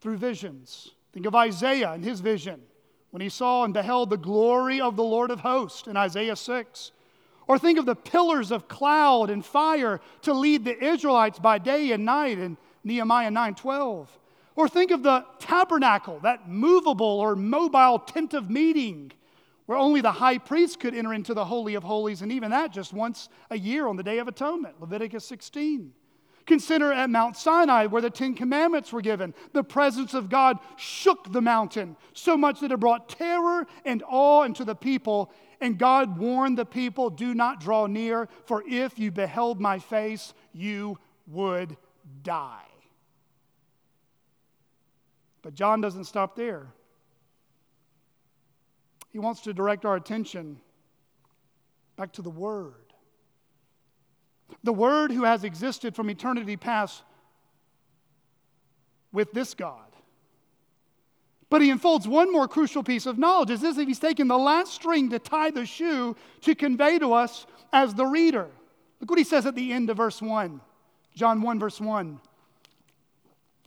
[0.00, 0.92] through visions.
[1.12, 2.60] Think of Isaiah and his vision
[3.10, 6.92] when he saw and beheld the glory of the Lord of hosts in Isaiah 6.
[7.46, 11.92] Or think of the pillars of cloud and fire to lead the Israelites by day
[11.92, 14.08] and night in Nehemiah 9:12.
[14.56, 19.12] Or think of the tabernacle, that movable or mobile tent of meeting
[19.66, 22.72] where only the high priest could enter into the holy of holies and even that
[22.72, 25.92] just once a year on the day of atonement, Leviticus 16.
[26.46, 29.32] Consider at Mount Sinai, where the Ten Commandments were given.
[29.54, 34.42] The presence of God shook the mountain so much that it brought terror and awe
[34.42, 35.32] into the people.
[35.62, 40.34] And God warned the people, Do not draw near, for if you beheld my face,
[40.52, 41.78] you would
[42.22, 42.73] die.
[45.44, 46.68] But John doesn't stop there.
[49.12, 50.58] He wants to direct our attention
[51.96, 52.72] back to the Word.
[54.64, 57.02] The Word who has existed from eternity past
[59.12, 59.78] with this God.
[61.50, 64.72] But he unfolds one more crucial piece of knowledge this if he's taken the last
[64.72, 68.48] string to tie the shoe to convey to us as the reader.
[68.98, 70.62] Look what he says at the end of verse 1.
[71.14, 72.18] John 1, verse 1.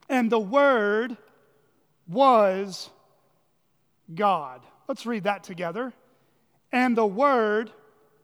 [0.10, 1.18] And the Word
[2.08, 2.90] was
[4.14, 4.62] God.
[4.88, 5.94] Let's read that together.
[6.72, 7.72] And the Word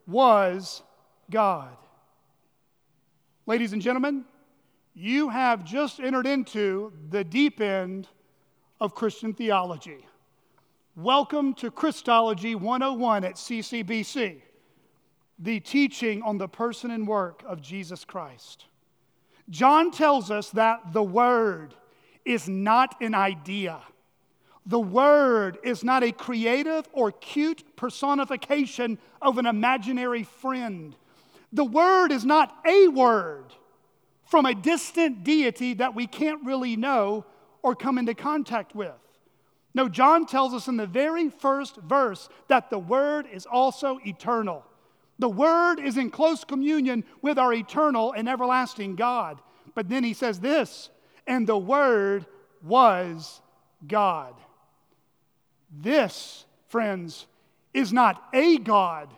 [0.08, 0.82] was
[1.30, 1.76] God.
[3.46, 4.26] Ladies and gentlemen,
[4.94, 8.08] you have just entered into the deep end
[8.80, 10.06] of Christian theology.
[10.96, 14.42] Welcome to Christology 101 at CCBC,
[15.40, 18.66] the teaching on the person and work of Jesus Christ.
[19.50, 21.74] John tells us that the Word
[22.26, 23.80] is not an idea.
[24.66, 30.96] The Word is not a creative or cute personification of an imaginary friend.
[31.54, 33.54] The word is not a word
[34.26, 37.26] from a distant deity that we can't really know
[37.62, 38.92] or come into contact with.
[39.76, 44.66] No, John tells us in the very first verse that the Word is also eternal.
[45.20, 49.40] The Word is in close communion with our eternal and everlasting God.
[49.76, 50.90] But then he says this,
[51.28, 52.26] and the Word
[52.64, 53.42] was
[53.88, 54.34] God.
[55.72, 57.28] This, friends,
[57.74, 59.10] is not a God,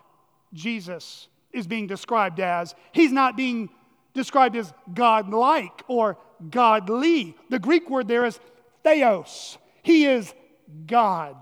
[0.53, 2.75] Jesus is being described as.
[2.91, 3.69] He's not being
[4.13, 6.17] described as godlike or
[6.49, 7.35] godly.
[7.49, 8.39] The Greek word there is
[8.83, 9.57] theos.
[9.83, 10.33] He is
[10.87, 11.35] God.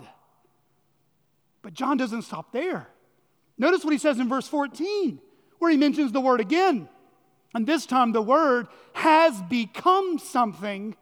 [1.62, 2.88] But John doesn't stop there.
[3.58, 5.20] Notice what he says in verse 14,
[5.60, 6.90] where he mentions the word again.
[7.54, 10.96] And this time, the word has become something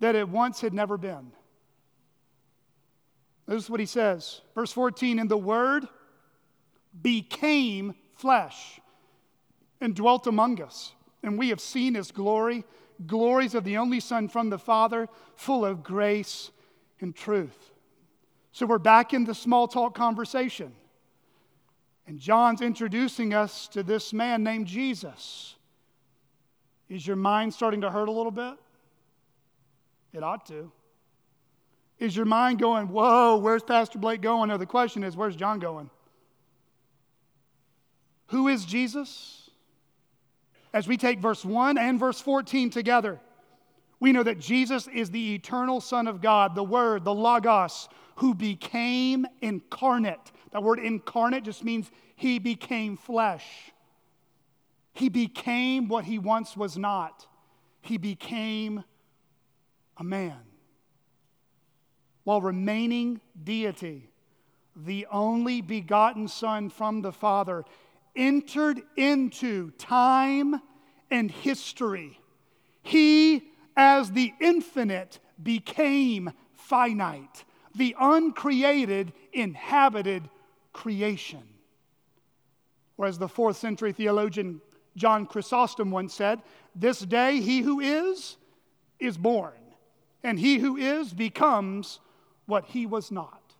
[0.00, 1.32] that it once had never been.
[3.46, 4.40] Notice what he says.
[4.54, 5.86] Verse 14, and the word
[7.02, 8.80] became flesh
[9.80, 10.92] and dwelt among us.
[11.22, 12.64] And we have seen his glory,
[13.06, 16.50] glories of the only Son from the Father, full of grace
[17.00, 17.72] and truth.
[18.52, 20.72] So we're back in the small talk conversation.
[22.06, 25.54] And John's introducing us to this man named Jesus.
[26.88, 28.54] Is your mind starting to hurt a little bit?
[30.12, 30.72] It ought to.
[31.98, 34.48] Is your mind going, whoa, where's Pastor Blake going?
[34.48, 35.90] No, the question is, where's John going?
[38.28, 39.50] Who is Jesus?
[40.72, 43.20] As we take verse 1 and verse 14 together,
[44.00, 48.34] We know that Jesus is the eternal Son of God, the Word, the Logos, who
[48.34, 50.32] became incarnate.
[50.52, 53.72] That word incarnate just means he became flesh.
[54.92, 57.26] He became what he once was not.
[57.80, 58.84] He became
[59.96, 60.40] a man
[62.24, 64.10] while remaining deity.
[64.76, 67.64] The only begotten Son from the Father
[68.14, 70.60] entered into time
[71.10, 72.20] and history.
[72.82, 77.44] He, as the infinite, became finite,
[77.74, 80.28] the uncreated inhabited
[80.72, 81.42] creation.
[82.96, 84.60] Or as the fourth century theologian
[84.96, 86.40] John Chrysostom once said,
[86.74, 88.36] This day he who is,
[88.98, 89.52] is born,
[90.22, 92.00] and he who is becomes
[92.46, 93.54] what he was not.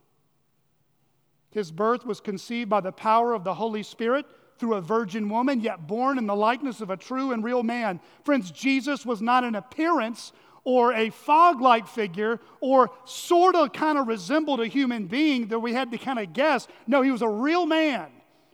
[1.51, 4.27] His birth was conceived by the power of the Holy Spirit
[4.59, 7.99] through a virgin woman, yet born in the likeness of a true and real man.
[8.25, 10.33] Friends, Jesus was not an appearance
[10.65, 15.59] or a fog like figure or sort of kind of resembled a human being that
[15.59, 16.69] we had to kind of guess.
[16.87, 18.09] No, he was a real man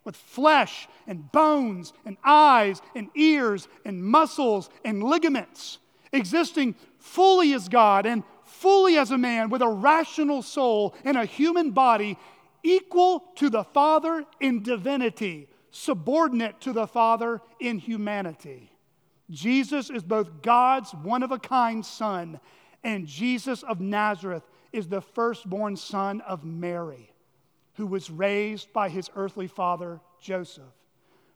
[0.05, 5.79] with flesh and bones and eyes and ears and muscles and ligaments,
[6.13, 11.25] existing fully as God and fully as a man with a rational soul and a
[11.25, 12.17] human body
[12.63, 18.71] equal to the Father in divinity, subordinate to the Father in humanity.
[19.31, 22.41] Jesus is both God's one of a kind Son,
[22.85, 27.11] and Jesus of Nazareth is the firstborn son of Mary,
[27.75, 30.65] who was raised by his earthly father, Joseph.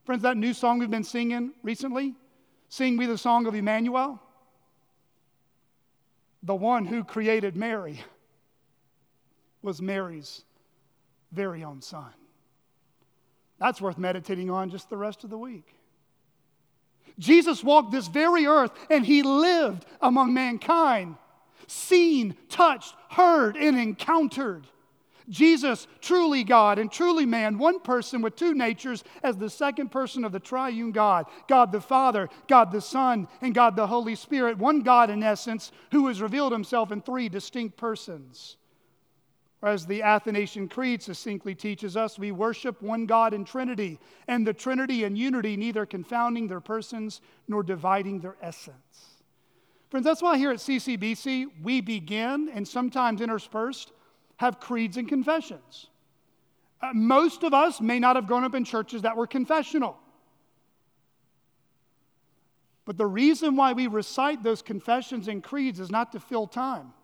[0.04, 2.14] Friends, that new song we've been singing recently,
[2.68, 4.20] Sing We the Song of Emmanuel,
[6.42, 8.00] the one who created Mary
[9.62, 10.44] was Mary's
[11.32, 12.12] very own son.
[13.58, 15.74] That's worth meditating on just the rest of the week.
[17.20, 21.16] Jesus walked this very earth and he lived among mankind,
[21.68, 24.66] seen, touched, heard, and encountered.
[25.28, 30.24] Jesus, truly God and truly man, one person with two natures as the second person
[30.24, 34.58] of the triune God God the Father, God the Son, and God the Holy Spirit,
[34.58, 38.56] one God in essence who has revealed himself in three distinct persons.
[39.62, 44.54] As the Athanasian Creed succinctly teaches us, we worship one God in Trinity, and the
[44.54, 49.20] Trinity in unity, neither confounding their persons nor dividing their essence.
[49.90, 53.92] Friends, that's why here at CCBC we begin and sometimes interspersed
[54.36, 55.88] have creeds and confessions.
[56.80, 59.98] Uh, most of us may not have grown up in churches that were confessional.
[62.86, 66.94] But the reason why we recite those confessions and creeds is not to fill time.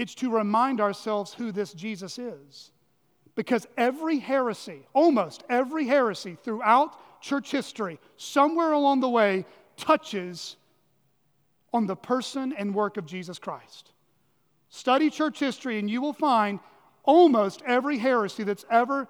[0.00, 2.72] It's to remind ourselves who this Jesus is.
[3.34, 9.44] Because every heresy, almost every heresy throughout church history, somewhere along the way,
[9.76, 10.56] touches
[11.74, 13.92] on the person and work of Jesus Christ.
[14.70, 16.60] Study church history, and you will find
[17.02, 19.06] almost every heresy that's ever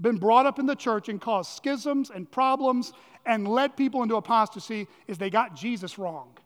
[0.00, 2.92] been brought up in the church and caused schisms and problems
[3.26, 6.36] and led people into apostasy is they got Jesus wrong.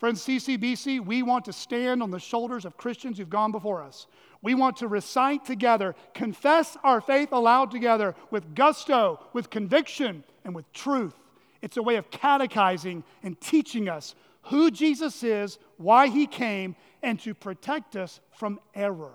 [0.00, 4.06] Friends, CCBC, we want to stand on the shoulders of Christians who've gone before us.
[4.40, 10.54] We want to recite together, confess our faith aloud together with gusto, with conviction, and
[10.54, 11.12] with truth.
[11.60, 17.20] It's a way of catechizing and teaching us who Jesus is, why he came, and
[17.20, 19.12] to protect us from error.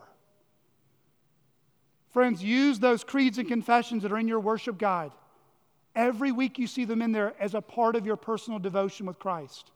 [2.12, 5.14] Friends, use those creeds and confessions that are in your worship guide.
[5.96, 9.18] Every week you see them in there as a part of your personal devotion with
[9.18, 9.72] Christ.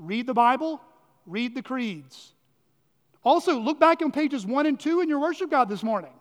[0.00, 0.80] Read the Bible,
[1.26, 2.32] read the creeds.
[3.22, 6.12] Also, look back on pages one and two in your worship guide this morning.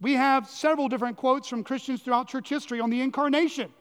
[0.00, 3.72] We have several different quotes from Christians throughout church history on the incarnation.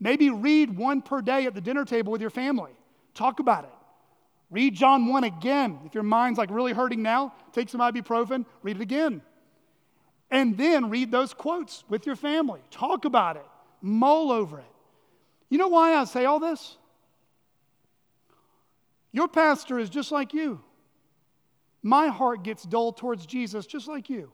[0.00, 2.72] Maybe read one per day at the dinner table with your family.
[3.14, 3.70] Talk about it.
[4.50, 5.78] Read John 1 again.
[5.84, 9.22] If your mind's like really hurting now, take some ibuprofen, read it again.
[10.30, 12.60] And then read those quotes with your family.
[12.70, 13.46] Talk about it.
[13.82, 14.64] Mull over it.
[15.50, 16.76] You know why I say all this?
[19.12, 20.60] Your pastor is just like you.
[21.82, 24.32] My heart gets dull towards Jesus just like you.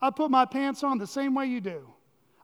[0.00, 1.88] I put my pants on the same way you do.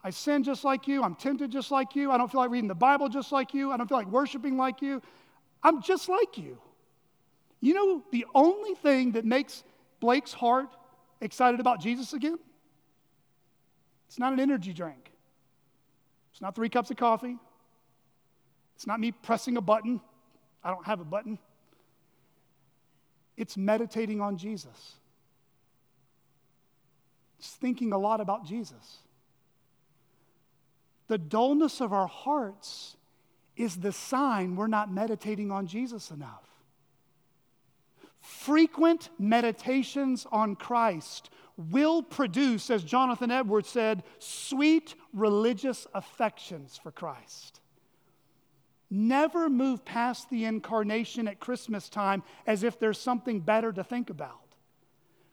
[0.04, 1.02] I sin just like you.
[1.02, 2.10] I'm tempted just like you.
[2.12, 3.72] I don't feel like reading the Bible just like you.
[3.72, 5.02] I don't feel like worshiping like you.
[5.62, 6.58] I'm just like you.
[7.60, 9.64] You know the only thing that makes
[9.98, 10.68] Blake's heart
[11.20, 12.38] excited about Jesus again?
[14.06, 15.10] It's not an energy drink.
[16.32, 17.36] It's not three cups of coffee.
[18.76, 20.00] It's not me pressing a button.
[20.62, 21.38] I don't have a button.
[23.36, 24.96] It's meditating on Jesus.
[27.38, 28.98] It's thinking a lot about Jesus.
[31.06, 32.96] The dullness of our hearts
[33.56, 36.44] is the sign we're not meditating on Jesus enough.
[38.20, 47.57] Frequent meditations on Christ will produce, as Jonathan Edwards said, sweet religious affections for Christ.
[48.90, 54.08] Never move past the incarnation at Christmas time as if there's something better to think
[54.08, 54.48] about.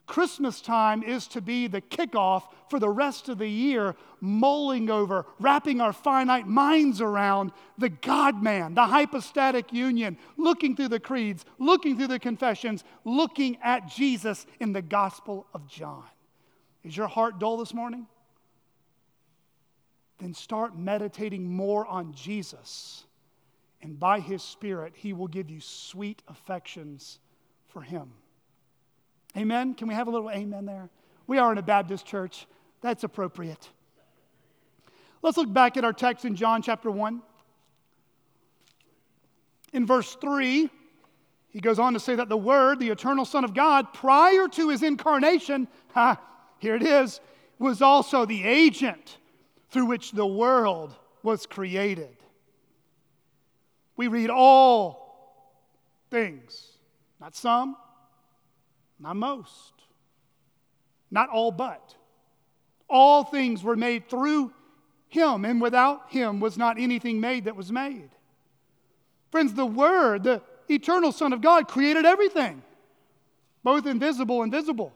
[0.06, 5.26] Christmas time is to be the kickoff for the rest of the year, mulling over,
[5.40, 11.44] wrapping our finite minds around the God man, the hypostatic union, looking through the creeds,
[11.58, 16.04] looking through the confessions, looking at Jesus in the Gospel of John.
[16.84, 18.06] Is your heart dull this morning?
[20.18, 23.05] Then start meditating more on Jesus.
[23.86, 27.20] And by his Spirit, he will give you sweet affections
[27.68, 28.10] for him.
[29.36, 29.74] Amen?
[29.74, 30.90] Can we have a little amen there?
[31.28, 32.48] We are in a Baptist church.
[32.80, 33.70] That's appropriate.
[35.22, 37.22] Let's look back at our text in John chapter 1.
[39.72, 40.68] In verse 3,
[41.50, 44.70] he goes on to say that the Word, the eternal Son of God, prior to
[44.70, 46.20] his incarnation, ha,
[46.58, 47.20] here it is,
[47.60, 49.18] was also the agent
[49.70, 52.15] through which the world was created.
[53.96, 55.54] We read all
[56.10, 56.72] things,
[57.20, 57.76] not some,
[58.98, 59.72] not most.
[61.10, 61.94] Not all but.
[62.88, 64.52] All things were made through
[65.08, 68.10] him, and without him was not anything made that was made.
[69.30, 72.62] Friends, the Word, the eternal Son of God, created everything,
[73.62, 74.92] both invisible and visible.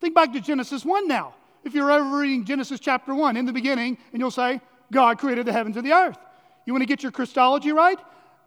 [0.00, 1.34] Think back to Genesis 1 now.
[1.64, 5.46] If you're ever reading Genesis chapter 1, in the beginning, and you'll say, God created
[5.46, 6.18] the heavens and the earth.
[6.70, 7.98] You want to get your Christology right?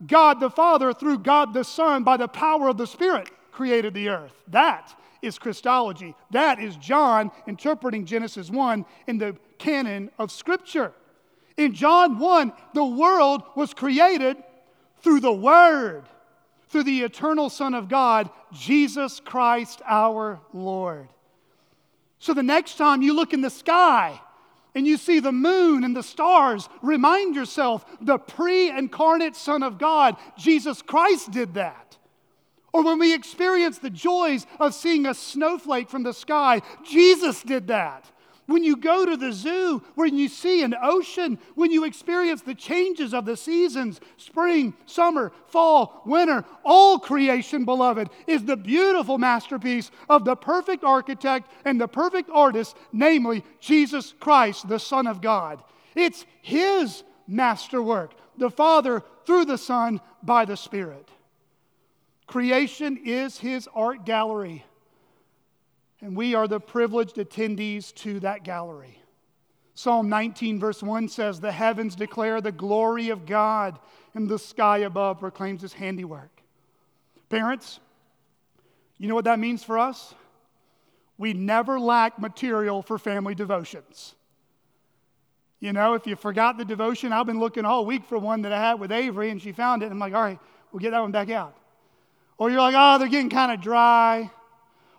[0.07, 4.07] God the Father, through God the Son, by the power of the Spirit, created the
[4.07, 4.31] earth.
[4.47, 6.15] That is Christology.
[6.31, 10.93] That is John interpreting Genesis 1 in the canon of Scripture.
[11.57, 14.37] In John 1, the world was created
[15.01, 16.05] through the Word,
[16.69, 21.09] through the eternal Son of God, Jesus Christ our Lord.
[22.19, 24.21] So the next time you look in the sky
[24.75, 29.77] and you see the moon and the stars, remind yourself the pre incarnate Son of
[29.77, 31.97] God, Jesus Christ, did that.
[32.71, 37.67] Or when we experience the joys of seeing a snowflake from the sky, Jesus did
[37.67, 38.09] that.
[38.45, 42.55] When you go to the zoo, when you see an ocean, when you experience the
[42.55, 49.91] changes of the seasons spring, summer, fall, winter, all creation, beloved, is the beautiful masterpiece
[50.09, 55.63] of the perfect architect and the perfect artist, namely Jesus Christ, the Son of God.
[55.95, 61.09] It's His masterwork, the Father through the Son by the Spirit.
[62.27, 64.65] Creation is his art gallery,
[66.03, 68.99] and we are the privileged attendees to that gallery.
[69.73, 73.79] Psalm 19, verse 1 says, The heavens declare the glory of God,
[74.13, 76.41] and the sky above proclaims his handiwork.
[77.29, 77.79] Parents,
[78.97, 80.13] you know what that means for us?
[81.17, 84.13] We never lack material for family devotions.
[85.61, 88.51] You know, if you forgot the devotion, I've been looking all week for one that
[88.51, 89.89] I had with Avery, and she found it.
[89.89, 90.39] I'm like, all right,
[90.73, 91.55] we'll get that one back out.
[92.37, 94.29] Or you're like, oh, they're getting kind of dry.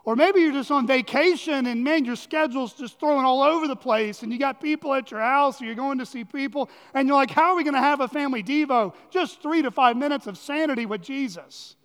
[0.06, 3.76] Or maybe you're just on vacation and man, your schedule's just throwing all over the
[3.76, 7.08] place and you got people at your house or you're going to see people and
[7.08, 8.94] you're like, how are we going to have a family Devo?
[9.10, 11.76] Just three to five minutes of sanity with Jesus.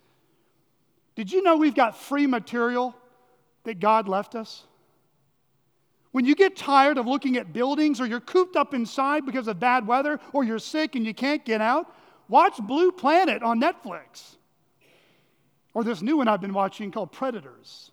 [1.14, 2.94] Did you know we've got free material
[3.64, 4.64] that God left us?
[6.12, 9.58] When you get tired of looking at buildings or you're cooped up inside because of
[9.60, 11.94] bad weather or you're sick and you can't get out,
[12.28, 14.36] watch Blue Planet on Netflix.
[15.72, 17.92] Or this new one I've been watching called Predators.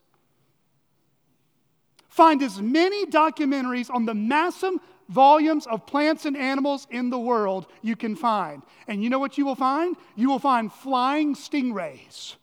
[2.18, 4.74] Find as many documentaries on the massive
[5.08, 8.64] volumes of plants and animals in the world you can find.
[8.88, 9.96] And you know what you will find?
[10.16, 12.34] You will find flying stingrays,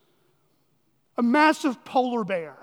[1.16, 2.56] a massive polar bear,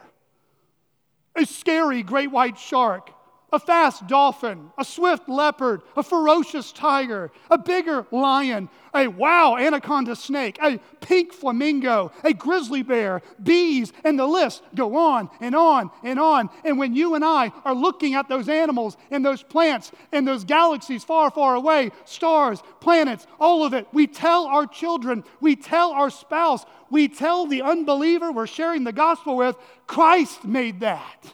[1.36, 3.12] a scary great white shark,
[3.52, 10.16] a fast dolphin, a swift leopard, a ferocious tiger, a bigger lion, a wow anaconda
[10.16, 15.90] snake, a pink flamingo, a grizzly bear, bees, and the list go on and on
[16.04, 16.50] and on.
[16.64, 20.44] And when you and I are looking at those animals and those plants and those
[20.44, 25.92] galaxies far, far away, stars, planets, all of it, we tell our children, we tell
[25.92, 29.56] our spouse, we tell the unbeliever we're sharing the gospel with,
[29.88, 31.34] Christ made that.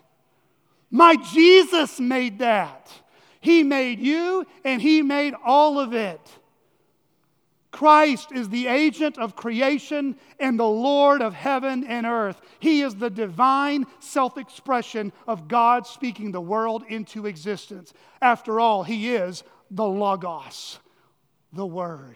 [0.89, 2.91] My Jesus made that.
[3.41, 6.21] He made you and He made all of it.
[7.71, 12.41] Christ is the agent of creation and the Lord of heaven and earth.
[12.59, 17.93] He is the divine self expression of God speaking the world into existence.
[18.21, 20.79] After all, He is the Logos,
[21.53, 22.15] the Word.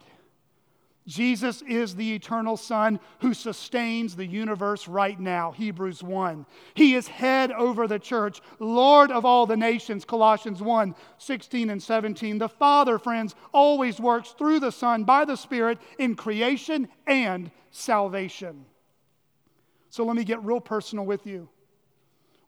[1.08, 5.52] Jesus is the eternal Son who sustains the universe right now.
[5.52, 6.46] Hebrews 1.
[6.76, 10.06] He is head over the church, Lord of all the nations.
[10.06, 12.38] Colossians 1 16 and 17.
[12.38, 18.66] The Father, friends, always works through the Son by the Spirit in creation and salvation.
[19.90, 21.50] So let me get real personal with you.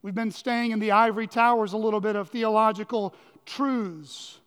[0.04, 4.40] We've been staying in the ivory towers a little bit of theological truths.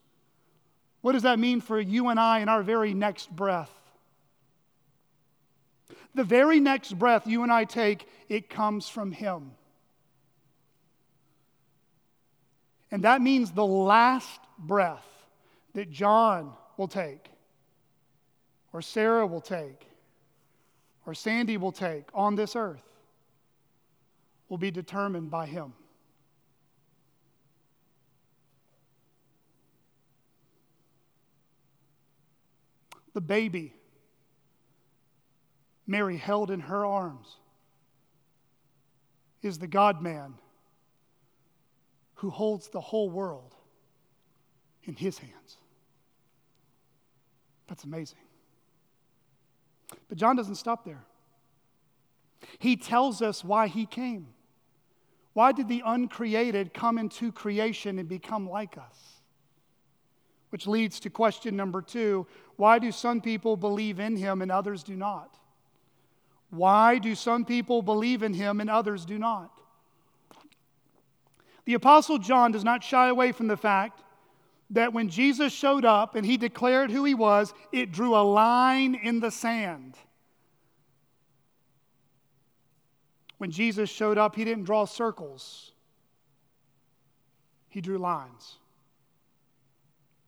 [1.01, 3.71] What does that mean for you and I in our very next breath?
[6.17, 9.51] The very next breath you and I take, it comes from Him.
[12.91, 15.05] And that means the last breath
[15.75, 17.29] that John will take,
[18.73, 19.87] or Sarah will take,
[21.05, 22.83] or Sandy will take on this earth
[24.49, 25.75] will be determined by Him.
[33.13, 33.75] The baby
[35.87, 37.37] Mary held in her arms
[39.43, 40.35] is the God man
[42.15, 43.55] who holds the whole world
[44.85, 45.59] in his hands.
[47.69, 48.19] That's amazing.
[50.09, 51.05] But John doesn't stop there.
[52.59, 54.29] He tells us why he came.
[55.33, 59.21] Why did the uncreated come into creation and become like us?
[60.51, 62.27] Which leads to question number two
[62.57, 65.39] why do some people believe in him and others do not?
[66.51, 69.51] Why do some people believe in him and others do not?
[71.65, 74.03] The Apostle John does not shy away from the fact
[74.71, 78.95] that when Jesus showed up and he declared who he was, it drew a line
[78.95, 79.97] in the sand.
[83.39, 85.73] When Jesus showed up, he didn't draw circles,
[87.69, 88.57] he drew lines.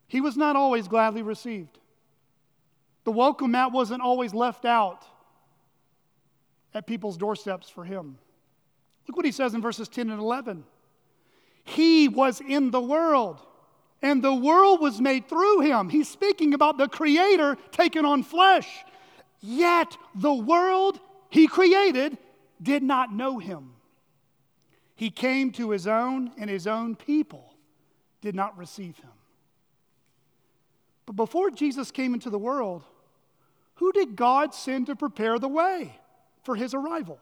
[0.09, 1.79] He was not always gladly received.
[3.05, 5.05] The welcome mat wasn't always left out
[6.79, 8.17] at people's doorsteps for him.
[9.07, 10.65] Look what he says in verses 10 and 11.
[11.65, 13.41] He was in the world,
[14.01, 15.89] and the world was made through him.
[15.89, 18.69] He's speaking about the Creator taking on flesh.
[19.41, 21.01] Yet the world
[21.31, 22.17] he created
[22.63, 23.73] did not know him.
[24.95, 27.55] He came to his own, and his own people
[28.21, 29.11] did not receive him.
[31.07, 32.85] But before Jesus came into the world,
[33.77, 35.99] who did God send to prepare the way?
[36.43, 37.19] For his arrival?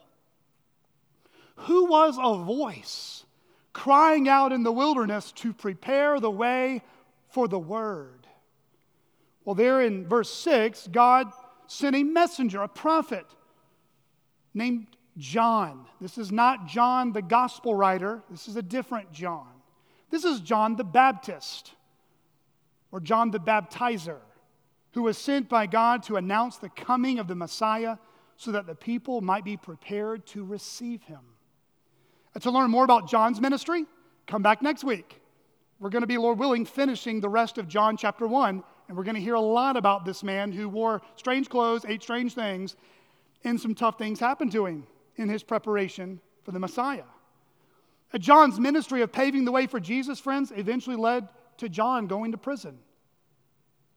[1.56, 3.24] Who was a voice
[3.72, 6.82] crying out in the wilderness to prepare the way
[7.28, 8.26] for the word?
[9.44, 11.30] Well, there in verse 6, God
[11.66, 13.26] sent a messenger, a prophet
[14.54, 14.86] named
[15.18, 15.86] John.
[16.00, 19.48] This is not John the gospel writer, this is a different John.
[20.10, 21.72] This is John the Baptist,
[22.92, 24.18] or John the Baptizer,
[24.92, 27.96] who was sent by God to announce the coming of the Messiah
[28.36, 31.20] so that the people might be prepared to receive him.
[32.34, 33.86] And to learn more about John's ministry,
[34.26, 35.20] come back next week.
[35.78, 39.04] We're going to be, Lord willing, finishing the rest of John chapter 1, and we're
[39.04, 42.76] going to hear a lot about this man who wore strange clothes, ate strange things,
[43.44, 47.04] and some tough things happened to him in his preparation for the Messiah.
[48.18, 51.28] John's ministry of paving the way for Jesus, friends, eventually led
[51.58, 52.78] to John going to prison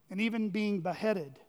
[0.10, 1.40] and even being beheaded.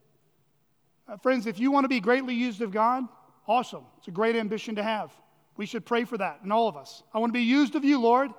[1.11, 3.05] Uh, friends, if you want to be greatly used of God,
[3.49, 3.85] awesome.
[3.99, 5.13] It's a great ambition to have.
[5.57, 7.03] We should pray for that in all of us.
[7.13, 8.31] I want to be used of you, Lord.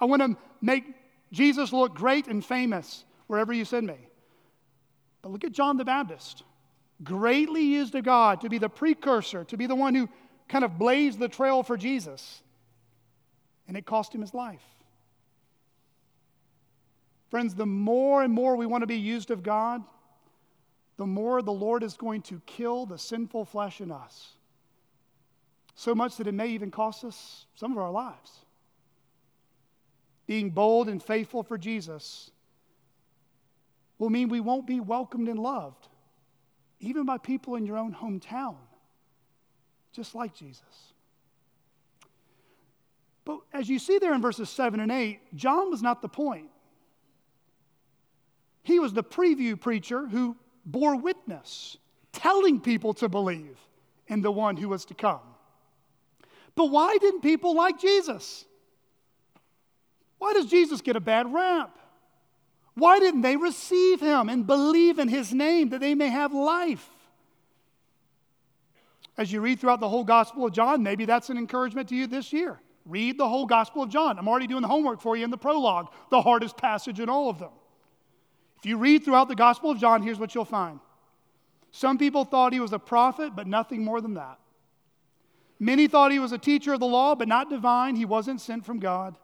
[0.00, 0.84] I want to make
[1.32, 3.98] Jesus look great and famous wherever you send me.
[5.22, 6.42] But look at John the Baptist.
[7.04, 10.08] Greatly used of God to be the precursor, to be the one who
[10.48, 12.42] kind of blazed the trail for Jesus.
[13.68, 14.64] And it cost him his life.
[17.30, 19.84] Friends, the more and more we want to be used of God,
[20.98, 24.32] the more the Lord is going to kill the sinful flesh in us.
[25.76, 28.32] So much that it may even cost us some of our lives.
[30.26, 32.32] Being bold and faithful for Jesus
[33.98, 35.86] will mean we won't be welcomed and loved,
[36.80, 38.56] even by people in your own hometown,
[39.92, 40.92] just like Jesus.
[43.24, 46.48] But as you see there in verses 7 and 8, John was not the point.
[48.64, 50.36] He was the preview preacher who
[50.68, 51.78] bore witness,
[52.12, 53.58] telling people to believe
[54.06, 55.20] in the one who was to come.
[56.54, 58.44] But why didn't people like Jesus?
[60.18, 61.78] Why does Jesus get a bad rap?
[62.74, 66.88] Why didn't they receive him and believe in his name that they may have life?
[69.16, 72.06] As you read throughout the whole Gospel of John, maybe that's an encouragement to you
[72.06, 72.60] this year.
[72.84, 74.18] Read the whole Gospel of John.
[74.18, 77.28] I'm already doing the homework for you in the prologue, the hardest passage in all
[77.28, 77.50] of them.
[78.58, 80.80] If you read throughout the Gospel of John, here's what you'll find
[81.70, 84.38] Some people thought he was a prophet, but nothing more than that.
[85.60, 87.96] Many thought he was a teacher of the law, but not divine.
[87.96, 89.16] He wasn't sent from God.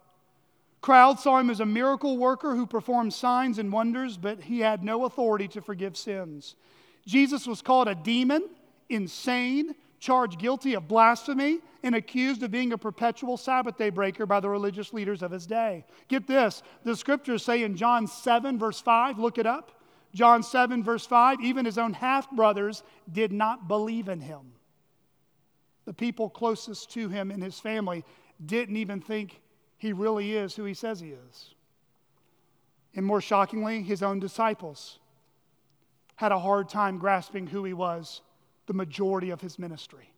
[0.81, 4.85] Crowds saw him as a miracle worker who performed signs and wonders, but he had
[4.85, 6.57] no authority to forgive sins.
[7.07, 8.49] Jesus was called a demon,
[8.89, 9.75] insane,
[10.05, 14.49] charged guilty of blasphemy, and accused of being a perpetual Sabbath day breaker by the
[14.51, 15.87] religious leaders of his day.
[16.09, 19.81] Get this the scriptures say in John 7, verse 5, look it up.
[20.15, 24.53] John 7, verse 5, even his own half brothers did not believe in him.
[25.87, 28.05] The people closest to him in his family
[28.45, 29.41] didn't even think
[29.79, 31.55] he really is who he says he is.
[32.95, 34.99] And more shockingly, his own disciples
[36.17, 38.21] had a hard time grasping who he was
[38.67, 40.11] the majority of his ministry.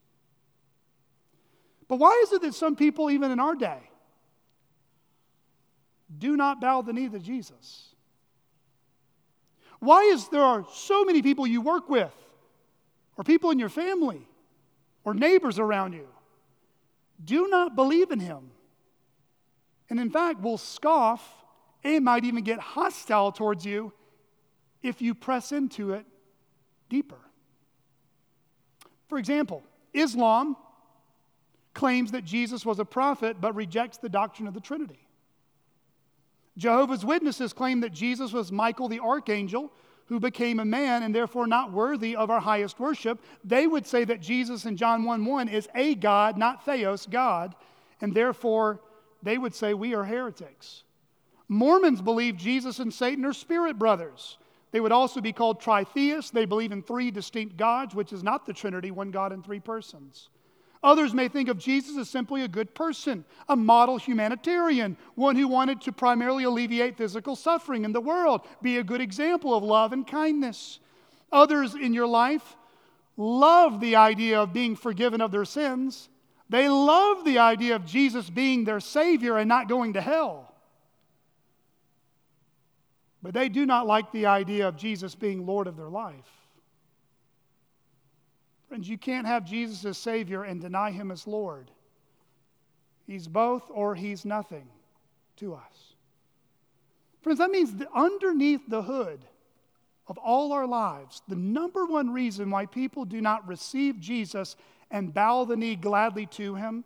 [1.88, 3.78] But why is it that some people, even in our day,
[6.18, 7.94] do not bow the knee to Jesus?
[9.78, 12.14] Why is there are so many people you work with,
[13.16, 14.26] or people in your family,
[15.04, 16.08] or neighbors around you,
[17.24, 18.50] do not believe in him?
[19.88, 21.22] And in fact, will scoff
[21.84, 23.92] and might even get hostile towards you
[24.82, 26.04] if you press into it
[26.88, 27.18] deeper.
[29.08, 30.56] For example, Islam
[31.74, 35.06] claims that Jesus was a prophet but rejects the doctrine of the Trinity.
[36.56, 39.70] Jehovah's Witnesses claim that Jesus was Michael the archangel
[40.06, 43.20] who became a man and therefore not worthy of our highest worship.
[43.44, 47.54] They would say that Jesus in John 1 1 is a God, not theos, God,
[48.00, 48.80] and therefore
[49.22, 50.84] they would say we are heretics.
[51.48, 54.38] Mormons believe Jesus and Satan are spirit brothers.
[54.76, 56.30] They would also be called tritheists.
[56.30, 59.58] They believe in three distinct gods, which is not the Trinity, one God in three
[59.58, 60.28] persons.
[60.82, 65.48] Others may think of Jesus as simply a good person, a model humanitarian, one who
[65.48, 69.94] wanted to primarily alleviate physical suffering in the world, be a good example of love
[69.94, 70.78] and kindness.
[71.32, 72.58] Others in your life
[73.16, 76.10] love the idea of being forgiven of their sins.
[76.50, 80.54] They love the idea of Jesus being their Savior and not going to hell.
[83.26, 86.30] But they do not like the idea of Jesus being Lord of their life.
[88.68, 91.72] Friends, you can't have Jesus as Savior and deny Him as Lord.
[93.04, 94.68] He's both or He's nothing
[95.38, 95.94] to us.
[97.20, 99.24] Friends, that means that underneath the hood
[100.06, 104.54] of all our lives, the number one reason why people do not receive Jesus
[104.92, 106.84] and bow the knee gladly to Him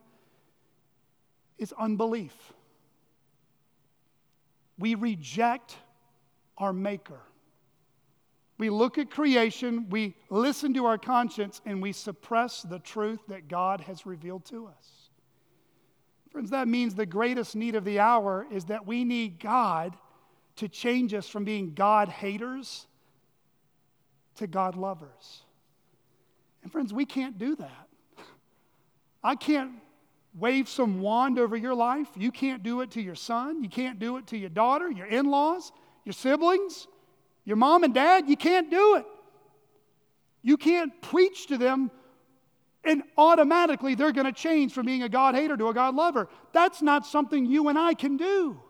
[1.59, 2.55] is unbelief.
[4.79, 5.77] We reject
[6.61, 7.21] our Maker.
[8.59, 13.49] We look at creation, we listen to our conscience, and we suppress the truth that
[13.49, 15.09] God has revealed to us.
[16.31, 19.97] Friends, that means the greatest need of the hour is that we need God
[20.57, 22.87] to change us from being God haters
[24.37, 25.43] to God lovers.
[26.63, 27.89] And friends, we can't do that.
[29.25, 29.73] I can't
[30.39, 32.09] wave some wand over your life.
[32.15, 33.63] You can't do it to your son.
[33.63, 35.73] You can't do it to your daughter, your in laws,
[36.11, 36.89] your siblings.
[37.45, 39.07] Your mom and dad, you can't do it.
[40.43, 41.93] You can't preach to them
[42.83, 46.29] and automatically they're going to change from being a God hater to a God lover.
[46.53, 48.61] That's not something you and I can do.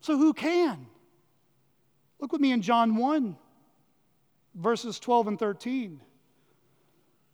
[0.00, 0.86] So who can?
[2.20, 3.36] Look with me in John 1,
[4.54, 6.00] verses 12 and 13.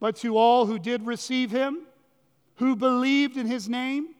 [0.00, 1.82] But to all who did receive him,
[2.56, 4.14] who believed in his name,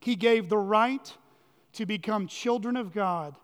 [0.00, 1.12] he gave the right
[1.74, 3.36] to become children of God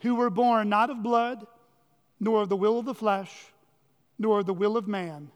[0.00, 1.46] who were born not of blood,
[2.20, 3.32] nor of the will of the flesh,
[4.18, 5.30] nor of the will of man,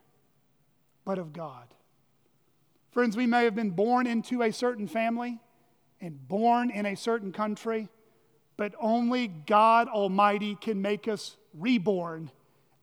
[1.04, 1.66] but of God.
[2.90, 5.38] Friends, we may have been born into a certain family
[6.00, 7.88] and born in a certain country,
[8.56, 12.30] but only God Almighty can make us reborn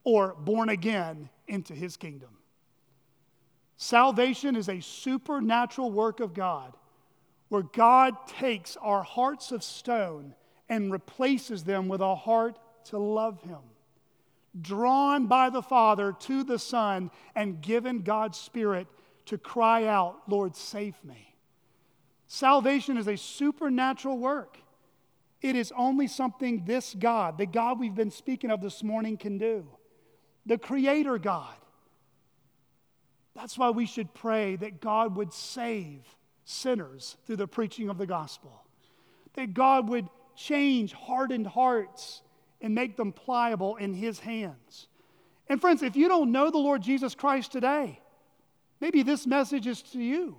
[0.04, 2.30] or born again into His kingdom.
[3.76, 6.74] Salvation is a supernatural work of God
[7.50, 10.36] where God takes our hearts of stone
[10.70, 13.60] and replaces them with a heart to love Him.
[14.60, 18.88] Drawn by the Father to the Son and given God's Spirit
[19.26, 21.36] to cry out, Lord, save me.
[22.28, 24.58] Salvation is a supernatural work.
[25.42, 29.38] It is only something this God, the God we've been speaking of this morning, can
[29.38, 29.68] do.
[30.46, 31.56] The Creator God.
[33.36, 36.04] That's why we should pray that God would save
[36.48, 38.64] sinners through the preaching of the gospel,
[39.34, 42.22] that God would change hardened hearts
[42.62, 44.88] and make them pliable in His hands.
[45.50, 48.00] And friends, if you don't know the Lord Jesus Christ today,
[48.80, 50.38] maybe this message is to you.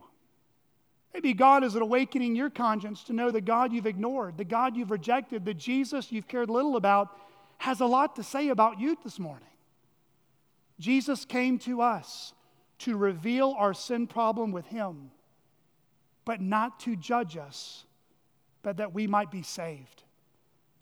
[1.12, 4.90] Maybe God is awakening your conscience to know the God you've ignored, the God you've
[4.90, 7.16] rejected, the Jesus you've cared little about
[7.58, 9.48] has a lot to say about you this morning.
[10.78, 12.32] Jesus came to us
[12.80, 15.10] to reveal our sin problem with Him,
[16.28, 17.86] but not to judge us,
[18.60, 20.02] but that we might be saved.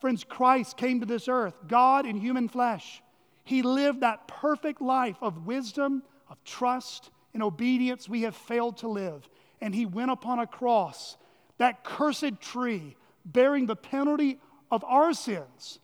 [0.00, 3.00] Friends, Christ came to this earth, God in human flesh.
[3.44, 8.88] He lived that perfect life of wisdom, of trust, and obedience we have failed to
[8.88, 9.28] live.
[9.60, 11.16] And He went upon a cross,
[11.58, 15.78] that cursed tree, bearing the penalty of our sins.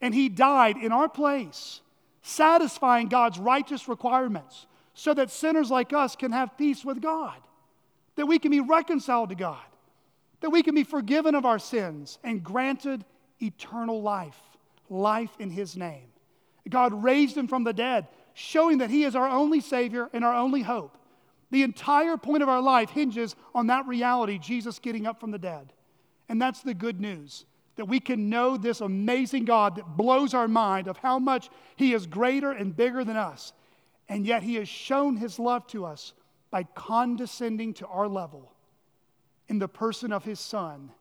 [0.00, 1.80] And He died in our place
[2.22, 7.40] satisfying God's righteous requirements so that sinners like us can have peace with God,
[8.16, 9.62] that we can be reconciled to God,
[10.40, 13.04] that we can be forgiven of our sins and granted
[13.40, 14.38] eternal life,
[14.88, 16.08] life in His name.
[16.68, 20.34] God raised Him from the dead, showing that He is our only Savior and our
[20.34, 20.98] only hope.
[21.50, 25.38] The entire point of our life hinges on that reality, Jesus getting up from the
[25.38, 25.72] dead.
[26.28, 27.44] And that's the good news
[27.76, 31.94] that we can know this amazing God that blows our mind of how much He
[31.94, 33.52] is greater and bigger than us.
[34.08, 36.12] And yet He has shown His love to us
[36.52, 38.52] by condescending to our level
[39.48, 40.92] in the person of His Son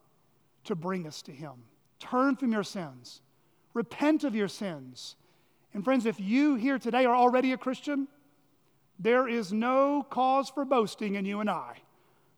[0.64, 1.52] to bring us to Him.
[2.00, 3.22] Turn from your sins,
[3.76, 5.16] repent of your sins.
[5.74, 8.08] And friends, if you here today are already a Christian,
[8.98, 11.78] there is no cause for boasting in you and I.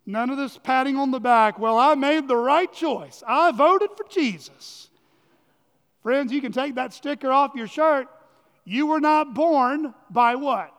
[0.06, 1.58] None of this patting on the back.
[1.58, 3.24] Well, I made the right choice.
[3.26, 4.90] I voted for Jesus.
[6.02, 8.08] Friends, you can take that sticker off your shirt.
[8.66, 10.74] You were not born by what?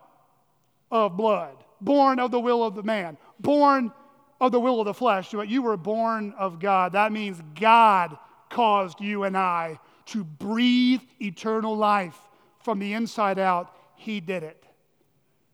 [0.91, 1.64] Of blood.
[1.85, 3.19] Born of the will of the man.
[3.39, 3.93] Born
[4.41, 5.31] of the will of the flesh.
[5.33, 6.93] But you were born of God.
[6.93, 8.17] That means God
[8.49, 12.19] caused you and I to breathe eternal life
[12.63, 13.77] from the inside out.
[13.97, 14.65] He did it.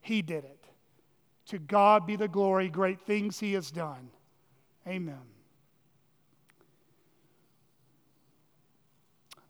[0.01, 0.65] He did it.
[1.47, 4.11] To God be the glory, great things He has done.
[4.87, 5.19] Amen.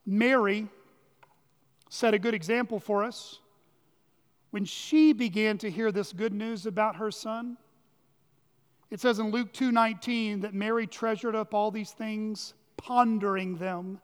[0.06, 0.66] Mary
[1.90, 3.39] set a good example for us
[4.50, 7.56] when she began to hear this good news about her son.
[8.90, 14.00] It says in Luke 2:19 that Mary treasured up all these things, pondering them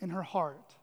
[0.00, 0.76] in her heart.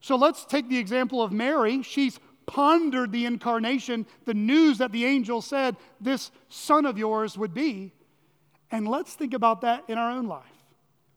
[0.00, 1.82] So let's take the example of Mary.
[1.82, 7.54] She's pondered the incarnation, the news that the angel said this son of yours would
[7.54, 7.92] be.
[8.70, 10.44] And let's think about that in our own life.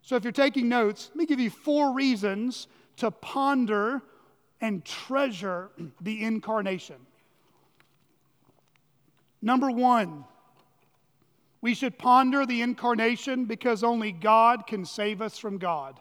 [0.01, 4.01] So if you're taking notes, let me give you four reasons to ponder
[4.62, 6.95] and treasure the incarnation.
[9.41, 10.24] Number one,
[11.62, 15.99] we should ponder the incarnation because only God can save us from God.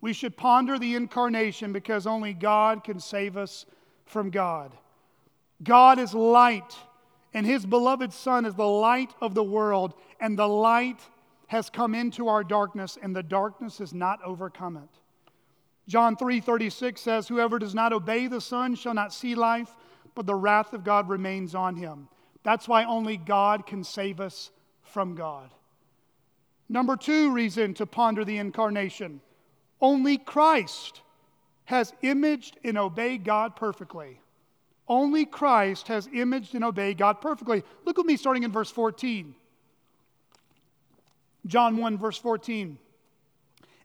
[0.00, 3.66] We should ponder the incarnation because only God can save us
[4.04, 4.72] from God.
[5.62, 6.76] God is light,
[7.32, 11.00] and his beloved Son is the light of the world, and the light
[11.48, 15.00] has come into our darkness, and the darkness has not overcome it.
[15.88, 19.76] John 3:36 says, Whoever does not obey the Son shall not see life,
[20.14, 22.08] but the wrath of God remains on him.
[22.42, 24.50] That's why only God can save us
[24.82, 25.50] from God.
[26.68, 29.20] Number two reason to ponder the incarnation
[29.80, 31.02] only Christ
[31.66, 34.20] has imaged and obeyed God perfectly.
[34.88, 37.64] Only Christ has imaged and obeyed God perfectly.
[37.84, 39.34] Look with me starting in verse 14.
[41.46, 42.78] John 1, verse 14.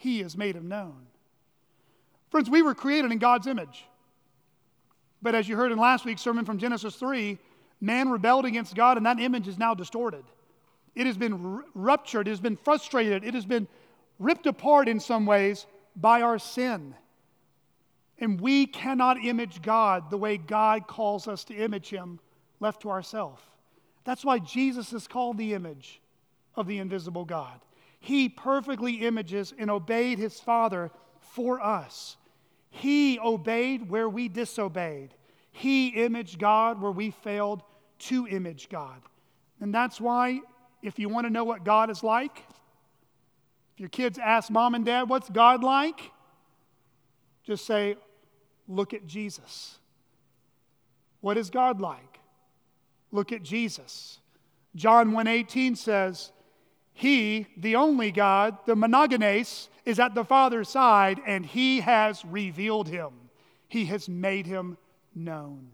[0.00, 0.96] He has made him known.
[2.30, 3.84] Friends, we were created in God's image.
[5.20, 7.36] But as you heard in last week's sermon from Genesis 3,
[7.82, 10.24] man rebelled against God, and that image is now distorted.
[10.94, 13.68] It has been ruptured, it has been frustrated, it has been
[14.18, 16.94] ripped apart in some ways by our sin.
[18.18, 22.20] And we cannot image God the way God calls us to image Him
[22.58, 23.42] left to ourselves.
[24.04, 26.00] That's why Jesus is called the image
[26.56, 27.60] of the invisible God.
[28.00, 30.90] He perfectly images and obeyed His Father
[31.20, 32.16] for us.
[32.70, 35.14] He obeyed where we disobeyed.
[35.52, 37.62] He imaged God where we failed
[38.00, 39.02] to image God.
[39.60, 40.40] And that's why,
[40.82, 42.42] if you want to know what God is like,
[43.74, 46.00] if your kids ask mom and dad, What's God like?
[47.44, 47.96] Just say,
[48.66, 49.78] Look at Jesus.
[51.20, 52.20] What is God like?
[53.12, 54.20] Look at Jesus.
[54.74, 56.32] John 1:18 says,
[57.00, 62.88] He, the only God, the monogenes, is at the Father's side, and He has revealed
[62.88, 63.08] Him.
[63.68, 64.76] He has made Him
[65.14, 65.70] known.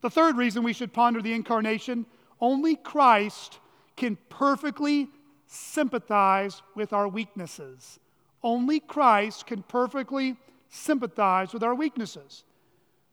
[0.00, 2.06] The third reason we should ponder the incarnation
[2.40, 3.58] only Christ
[3.98, 5.08] can perfectly
[5.46, 8.00] sympathize with our weaknesses.
[8.42, 10.38] Only Christ can perfectly
[10.70, 12.44] sympathize with our weaknesses.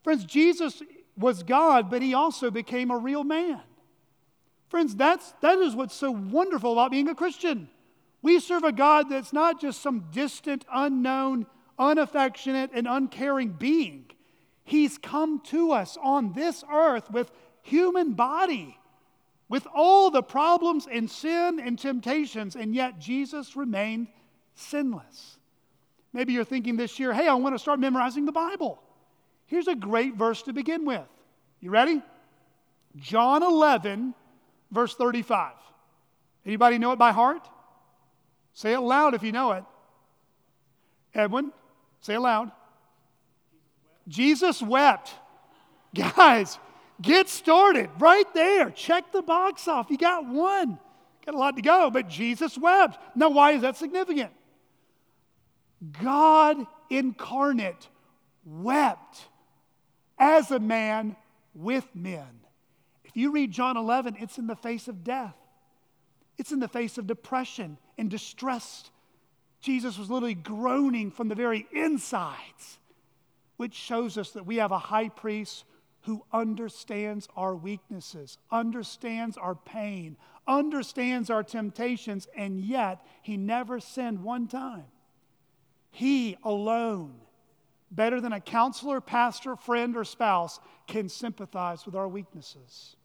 [0.02, 0.82] Friends, Jesus
[1.18, 3.64] was God, but he also became a real man.
[4.70, 7.70] Friends, that's, that is what's so wonderful about being a Christian.
[8.22, 11.45] We serve a God that's not just some distant, unknown,
[11.80, 14.05] unaffectionate, and uncaring being.
[14.63, 18.78] He's come to us on this earth with human body,
[19.47, 24.07] with all the problems and sin and temptations, and yet Jesus remained
[24.55, 25.38] sinless.
[26.11, 28.82] Maybe you're thinking this year, hey, I want to start memorizing the Bible.
[29.45, 31.07] Here's a great verse to begin with.
[31.61, 32.01] You ready?
[32.97, 34.13] John 11,
[34.72, 35.53] verse 35.
[36.45, 37.47] Anybody know it by heart?
[38.53, 39.63] Say it loud if you know it.
[41.13, 41.51] Edwin,
[42.01, 42.51] say it loud.
[44.07, 45.13] Jesus wept.
[45.95, 46.57] Guys,
[47.01, 48.70] get started right there.
[48.72, 49.88] Check the box off.
[49.89, 50.80] You got one.
[51.26, 52.97] Got a lot to go, but Jesus wept.
[53.15, 54.32] Now, why is that significant?
[56.01, 57.89] God incarnate
[58.45, 59.28] wept
[60.18, 61.15] as a man
[61.53, 62.37] with men.
[63.18, 65.34] You read John 11, it's in the face of death,
[66.38, 68.91] it's in the face of depression and distress.
[69.59, 72.78] Jesus was literally groaning from the very insides,
[73.55, 75.63] which shows us that we have a high priest
[76.01, 80.15] who understands our weaknesses, understands our pain,
[80.47, 84.86] understands our temptations, and yet he never sinned one time.
[85.89, 87.15] He alone
[87.89, 92.95] better than a counselor, pastor, friend, or spouse, can sympathize with our weaknesses.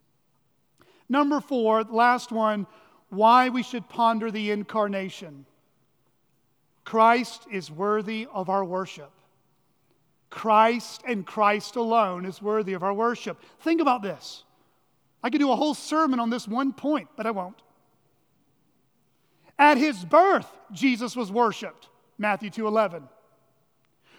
[1.13, 2.67] Number four, last one,
[3.11, 5.45] why we should ponder the incarnation.
[6.87, 9.13] Christ is worthy of our worship.
[10.31, 13.39] Christ and Christ alone is worthy of our worship.
[13.61, 14.45] Think about this.
[15.23, 17.61] I could do a whole sermon on this one point, but I won't.
[19.59, 21.91] At his birth, Jesus was worshiped.
[22.17, 23.07] Matthew 2:11.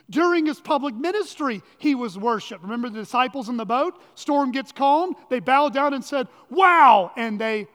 [0.09, 2.63] During his public ministry, he was worshiped.
[2.63, 4.01] Remember the disciples in the boat?
[4.15, 5.15] Storm gets calm.
[5.29, 7.11] They bowed down and said, Wow!
[7.15, 7.67] And they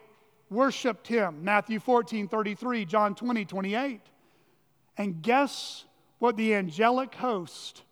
[0.50, 1.44] worshiped him.
[1.44, 4.00] Matthew 14, 33, John 20, 28.
[4.96, 5.84] And guess
[6.18, 7.82] what the angelic host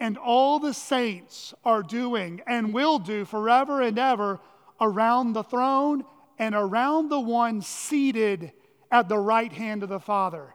[0.00, 4.40] and all the saints are doing and will do forever and ever
[4.80, 6.04] around the throne
[6.38, 8.52] and around the one seated
[8.90, 10.54] at the right hand of the Father.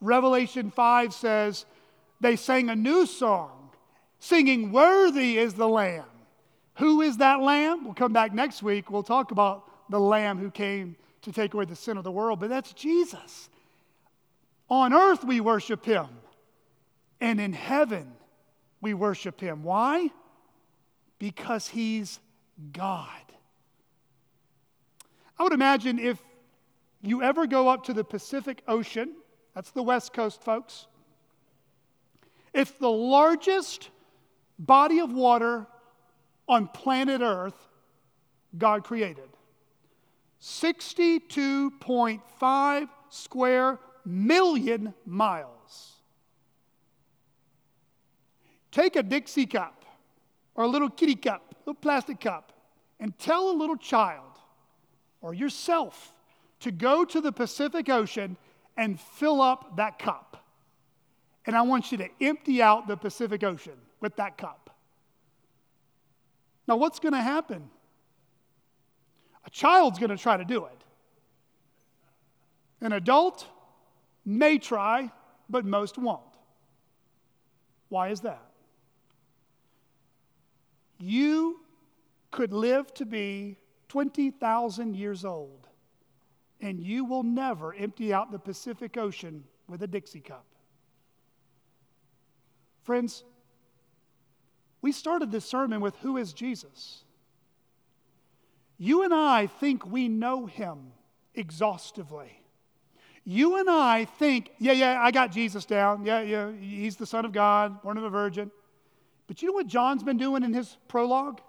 [0.00, 1.64] Revelation 5 says,
[2.20, 3.70] they sang a new song,
[4.18, 6.04] singing, Worthy is the Lamb.
[6.76, 7.84] Who is that Lamb?
[7.84, 8.90] We'll come back next week.
[8.90, 12.40] We'll talk about the Lamb who came to take away the sin of the world,
[12.40, 13.48] but that's Jesus.
[14.68, 16.06] On earth, we worship him,
[17.20, 18.12] and in heaven,
[18.80, 19.62] we worship him.
[19.62, 20.10] Why?
[21.18, 22.18] Because he's
[22.72, 23.08] God.
[25.38, 26.22] I would imagine if
[27.02, 29.14] you ever go up to the Pacific Ocean,
[29.54, 30.86] that's the West Coast, folks,
[32.54, 33.90] it's the largest
[34.58, 35.66] body of water
[36.48, 37.68] on planet Earth
[38.56, 39.28] God created.
[40.40, 45.96] 62.5 square million miles.
[48.70, 49.84] Take a Dixie cup
[50.54, 52.52] or a little kitty cup, a little plastic cup,
[53.00, 54.38] and tell a little child
[55.20, 56.14] or yourself
[56.60, 58.36] to go to the Pacific Ocean
[58.76, 60.33] and fill up that cup
[61.46, 64.70] and I want you to empty out the Pacific Ocean with that cup.
[66.66, 67.68] Now, what's going to happen?
[69.46, 70.84] A child's going to try to do it.
[72.80, 73.46] An adult
[74.24, 75.10] may try,
[75.50, 76.22] but most won't.
[77.90, 78.50] Why is that?
[80.98, 81.60] You
[82.30, 83.58] could live to be
[83.88, 85.68] 20,000 years old,
[86.60, 90.46] and you will never empty out the Pacific Ocean with a Dixie cup.
[92.84, 93.24] Friends,
[94.82, 97.02] we started this sermon with Who is Jesus?
[98.76, 100.92] You and I think we know him
[101.34, 102.40] exhaustively.
[103.24, 106.04] You and I think, yeah, yeah, I got Jesus down.
[106.04, 108.50] Yeah, yeah, he's the Son of God, born of a virgin.
[109.26, 111.40] But you know what John's been doing in his prologue?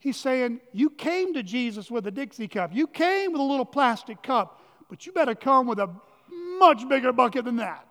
[0.00, 2.74] He's saying, You came to Jesus with a Dixie cup.
[2.74, 5.88] You came with a little plastic cup, but you better come with a
[6.58, 7.88] much bigger bucket than that.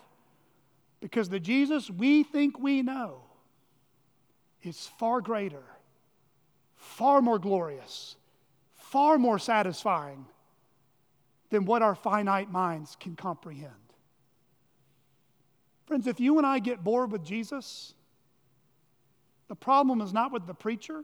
[1.00, 3.22] Because the Jesus we think we know
[4.64, 5.64] is far greater,
[6.76, 8.16] far more glorious,
[8.74, 10.26] far more satisfying
[11.50, 13.74] than what our finite minds can comprehend.
[15.86, 17.94] Friends, if you and I get bored with Jesus,
[19.48, 21.04] the problem is not with the preacher,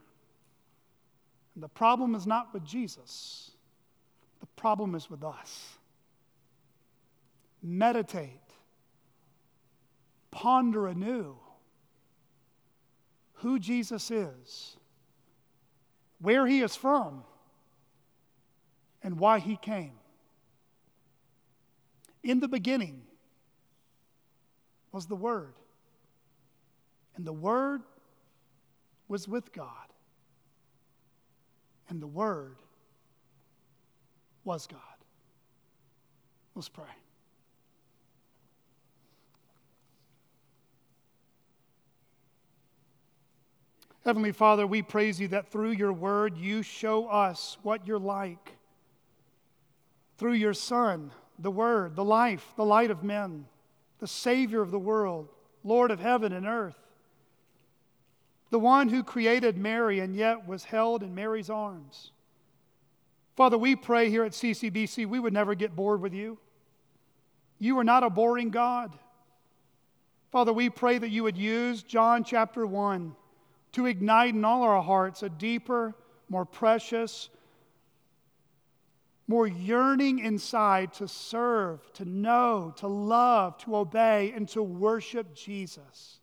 [1.56, 3.52] and the problem is not with Jesus.
[4.41, 5.78] The problem is with us.
[7.61, 8.41] Meditate,
[10.34, 11.35] ponder anew
[13.34, 14.77] who Jesus is,
[16.19, 17.23] where he is from,
[19.03, 19.93] and why he came.
[22.23, 23.03] In the beginning
[24.91, 25.53] was the Word,
[27.15, 27.84] and the Word
[29.07, 29.68] was with God,
[31.89, 32.55] and the Word
[34.43, 34.80] was God.
[36.55, 37.02] Let's pray.
[44.05, 48.57] Heavenly Father, we praise you that through your word you show us what you're like.
[50.17, 53.45] Through your Son, the Word, the life, the light of men,
[53.99, 55.30] the Savior of the world,
[55.63, 56.77] Lord of heaven and earth,
[58.49, 62.11] the one who created Mary and yet was held in Mary's arms.
[63.35, 66.38] Father, we pray here at CCBC we would never get bored with you.
[67.57, 68.93] You are not a boring God.
[70.31, 73.15] Father, we pray that you would use John chapter 1
[73.73, 75.93] to ignite in all our hearts a deeper,
[76.29, 77.29] more precious,
[79.27, 86.19] more yearning inside to serve, to know, to love, to obey, and to worship Jesus.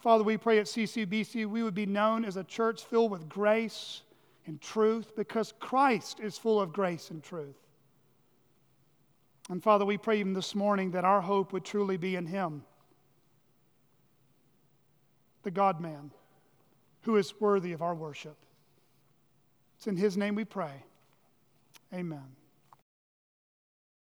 [0.00, 4.02] Father, we pray at CCBC we would be known as a church filled with grace
[4.46, 7.56] and truth because Christ is full of grace and truth.
[9.48, 12.64] And Father, we pray even this morning that our hope would truly be in Him,
[15.48, 16.10] the God man,
[17.04, 18.36] who is worthy of our worship.
[19.78, 20.84] It's in His name we pray.
[21.90, 22.36] Amen.